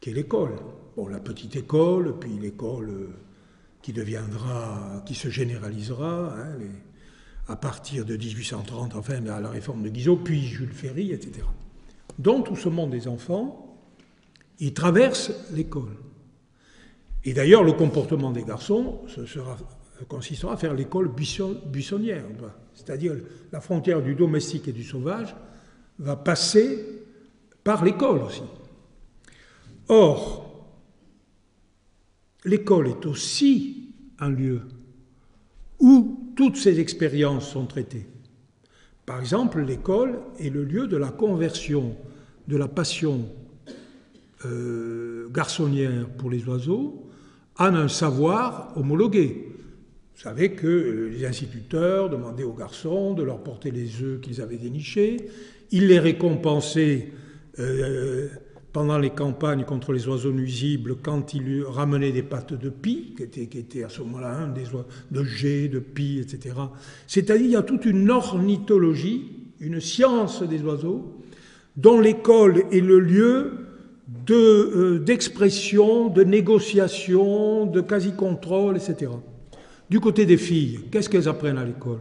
[0.00, 0.56] qui est l'école.
[0.96, 3.08] Bon, la petite école, puis l'école euh,
[3.80, 6.58] qui deviendra, qui se généralisera hein,
[7.48, 11.46] à partir de 1830, enfin à la réforme de Guizot, puis Jules Ferry, etc.
[12.18, 13.78] Donc tout ce monde des enfants,
[14.58, 15.96] il traverse l'école.
[17.24, 19.56] Et d'ailleurs, le comportement des garçons sera,
[20.08, 22.24] consistera à faire l'école buissonnière.
[22.74, 23.14] C'est-à-dire
[23.50, 25.34] la frontière du domestique et du sauvage
[25.98, 27.01] va passer
[27.64, 28.42] par l'école aussi.
[29.88, 30.66] Or,
[32.44, 34.62] l'école est aussi un lieu
[35.80, 38.06] où toutes ces expériences sont traitées.
[39.04, 41.96] Par exemple, l'école est le lieu de la conversion
[42.48, 43.28] de la passion
[44.44, 47.10] euh, garçonnière pour les oiseaux
[47.58, 49.48] en un savoir homologué.
[50.14, 54.56] Vous savez que les instituteurs demandaient aux garçons de leur porter les œufs qu'ils avaient
[54.56, 55.28] dénichés.
[55.70, 57.12] Ils les récompensaient
[57.58, 58.28] euh,
[58.72, 63.22] pendant les campagnes contre les oiseaux nuisibles quand ils ramenaient des pattes de pie, qui
[63.22, 66.56] étaient, qui à ce moment-là un des oiseaux de G, de pie, etc.
[67.06, 69.30] C'est-à-dire il y a toute une ornithologie,
[69.60, 71.20] une science des oiseaux,
[71.76, 73.52] dont l'école est le lieu
[74.30, 79.10] euh, d'expression, de, de négociation, de quasi-contrôle, etc.
[79.90, 82.00] Du côté des filles, qu'est-ce qu'elles apprennent à l'école?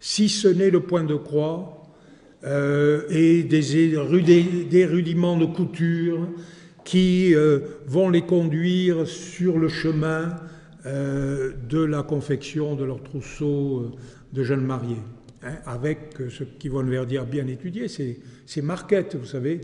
[0.00, 1.77] Si ce n'est le point de croix
[2.44, 6.28] euh, et des, rudiments de couture
[6.84, 10.36] qui euh, vont les conduire sur le chemin
[10.86, 13.96] euh, de la confection de leur trousseau
[14.32, 15.02] de jeunes mariés,
[15.42, 19.60] hein, avec ce qu'Yvonne Verdier a bien étudié, ces marquettes, vous savez,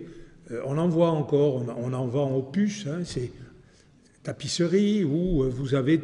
[0.66, 3.30] on en voit encore, on, en vend aux puces, hein, ces
[4.24, 6.00] tapisseries où vous avez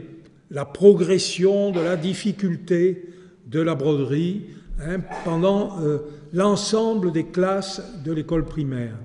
[0.50, 3.06] la progression de la difficulté
[3.46, 4.46] de la broderie
[4.80, 5.98] hein, pendant euh,
[6.32, 8.96] l'ensemble des classes de l'école primaire,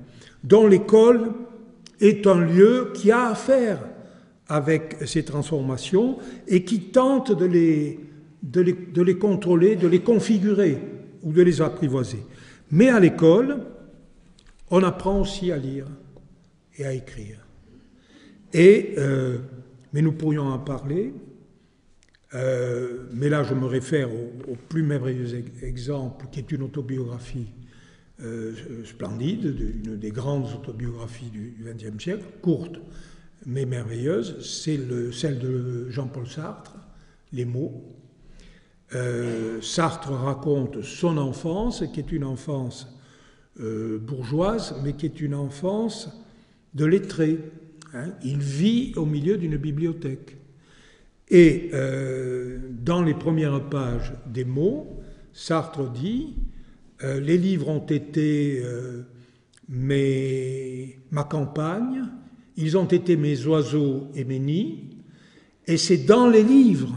[0.43, 1.31] dont l'école
[1.99, 3.79] est un lieu qui a à faire
[4.47, 6.17] avec ces transformations
[6.47, 7.99] et qui tente de les,
[8.43, 10.77] de les, de les contrôler, de les configurer
[11.23, 12.23] ou de les apprivoiser.
[12.71, 13.59] Mais à l'école,
[14.69, 15.87] on apprend aussi à lire
[16.77, 17.45] et à écrire.
[18.53, 19.37] Et, euh,
[19.93, 21.13] mais nous pourrions en parler,
[22.35, 27.47] euh, mais là, je me réfère au, plus merveilleux exemple, qui est une autobiographie
[28.21, 29.55] euh, splendide,
[29.85, 32.79] une des grandes autobiographies du XXe siècle, courte
[33.47, 34.79] mais merveilleuse, c'est
[35.11, 36.75] celle de Jean-Paul Sartre,
[37.31, 37.83] Les mots.
[38.95, 42.87] Euh, Sartre raconte son enfance, qui est une enfance
[43.57, 46.09] bourgeoise, mais qui est une enfance
[46.73, 47.39] de lettré.
[47.93, 48.13] Hein.
[48.23, 50.35] Il vit au milieu d'une bibliothèque.
[51.29, 54.99] Et euh, dans les premières pages des mots,
[55.33, 56.35] Sartre dit
[57.03, 59.03] euh, Les livres ont été euh,
[59.69, 62.03] mes, ma campagne,
[62.57, 64.89] ils ont été mes oiseaux et mes nids,
[65.67, 66.95] et c'est dans les livres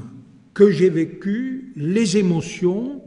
[0.52, 3.02] que j'ai vécu les émotions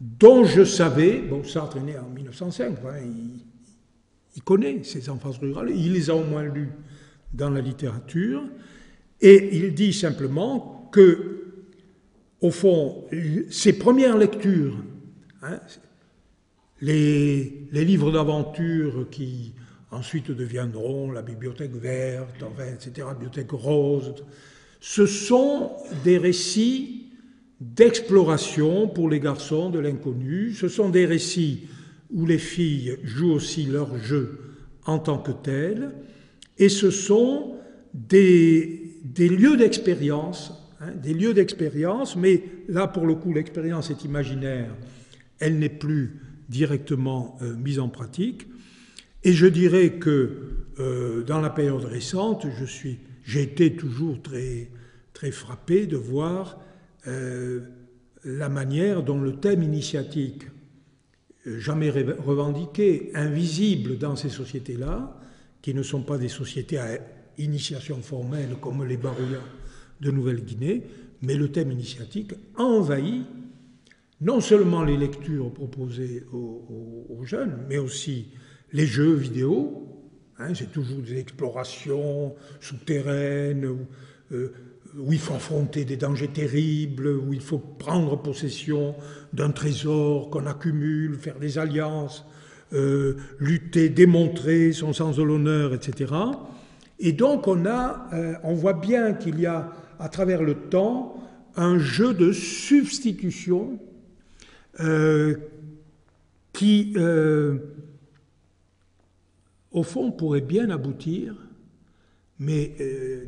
[0.00, 3.42] dont je savais, bon, Sartre est né en 1905, il,
[4.36, 6.72] il, connaît ces enfances rurales, il les a au moins lues
[7.34, 8.42] dans la littérature,
[9.20, 11.44] et il dit simplement que,
[12.40, 13.04] au fond,
[13.50, 14.76] ses premières lectures,
[15.42, 15.60] hein,
[16.80, 19.54] les, livres d'aventure qui
[19.90, 24.14] ensuite deviendront la bibliothèque verte, enfin, etc., la bibliothèque rose,
[24.80, 25.72] ce sont
[26.04, 27.06] des récits
[27.60, 31.68] d'exploration pour les garçons de l'inconnu, ce sont des récits
[32.12, 34.38] où les filles jouent aussi leur jeu
[34.84, 35.92] en tant que tels,
[36.58, 37.56] et ce sont
[37.94, 44.04] des, des lieux d'expérience, hein, des lieux d'expérience, mais là pour le coup l'expérience est
[44.04, 44.74] imaginaire,
[45.38, 48.46] elle n'est plus directement euh, mise en pratique.
[49.22, 54.70] Et je dirais que euh, dans la période récente, je suis, j'ai été toujours très,
[55.12, 56.60] très frappé de voir
[57.06, 57.60] euh,
[58.24, 60.42] la manière dont le thème initiatique,
[61.46, 65.16] jamais revendiqué, invisible dans ces sociétés-là,
[65.62, 66.98] qui ne sont pas des sociétés à
[67.38, 69.44] initiation formelle comme les barouillas
[70.00, 70.82] de Nouvelle-Guinée,
[71.22, 73.24] mais le thème initiatique envahit
[74.20, 78.28] non seulement les lectures proposées aux, jeunes, mais aussi
[78.72, 79.82] les jeux vidéo.
[80.38, 83.78] Hein, c'est toujours des explorations souterraines où,
[84.32, 84.52] euh,
[84.98, 88.94] où, il faut affronter des dangers terribles, où il faut prendre possession
[89.32, 92.24] d'un trésor qu'on accumule, faire des alliances,
[92.72, 96.12] euh, lutter, démontrer son sens de l'honneur, etc.
[96.98, 101.22] Et donc on, a, euh, on voit bien qu'il y a à travers le temps
[101.56, 103.78] un jeu de substitution
[104.80, 105.36] euh,
[106.52, 107.58] qui, euh,
[109.70, 111.34] au fond, pourrait bien aboutir,
[112.38, 112.76] mais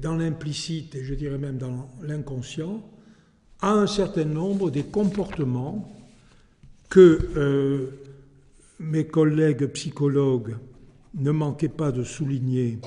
[0.02, 2.82] dans l'implicite et je dirais même dans l'inconscient,
[3.60, 5.90] à un certain nombre des comportements
[6.90, 7.90] que
[8.78, 10.56] mes collègues psychologues
[11.14, 12.78] ne manquaient pas de souligner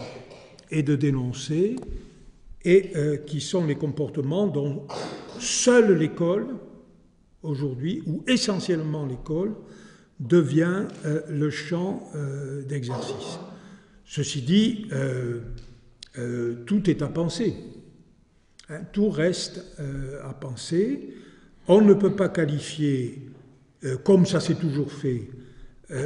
[0.72, 1.76] et de dénoncer,
[2.64, 4.88] et euh, qui sont les comportements dont
[5.40, 6.48] seule l'école,
[7.44, 9.54] aujourd'hui, ou essentiellement l'école,
[10.20, 13.40] devient euh, le champ euh, d'exercice.
[14.06, 14.88] Ceci dit,
[16.66, 17.56] tout est à penser.
[18.70, 19.64] Hein, tout reste
[20.22, 21.14] à penser.
[21.70, 23.30] On ne peut pas qualifier,
[24.04, 25.30] comme ça s'est toujours fait,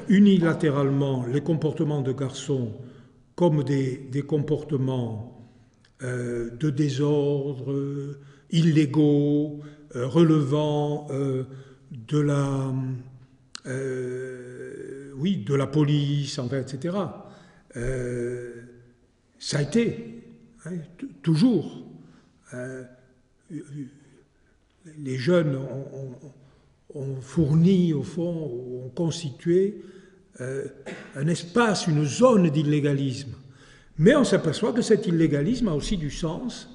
[0.07, 2.74] unilatéralement les comportements de garçons
[3.36, 5.50] comme des, comportements
[6.04, 8.18] euh, de désordre,
[8.52, 9.62] illégaux,
[9.94, 12.74] relevant de la,
[15.18, 16.98] oui, de la police, etc.
[19.40, 20.24] ça a été,
[20.66, 20.72] hein,
[21.22, 21.86] toujours.
[24.98, 25.58] les jeunes
[26.94, 29.82] ont, fourni, au fond, ont constitué
[30.40, 33.32] un espace, une zone d'illégalisme
[33.98, 36.70] mais on s'aperçoit que cet illégalisme a aussi du sens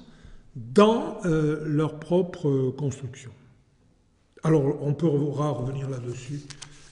[0.55, 3.31] dans euh, leur propre construction.
[4.43, 6.41] Alors on pourra revenir là-dessus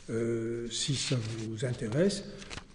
[0.09, 2.23] euh, si ça vous intéresse,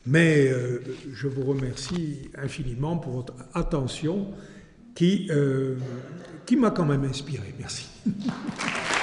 [0.05, 0.83] mais euh,
[1.13, 4.29] je vous remercie infiniment pour votre attention
[4.95, 5.29] qui,
[6.47, 7.53] qui m'a quand même inspiré.
[7.59, 7.89] Merci.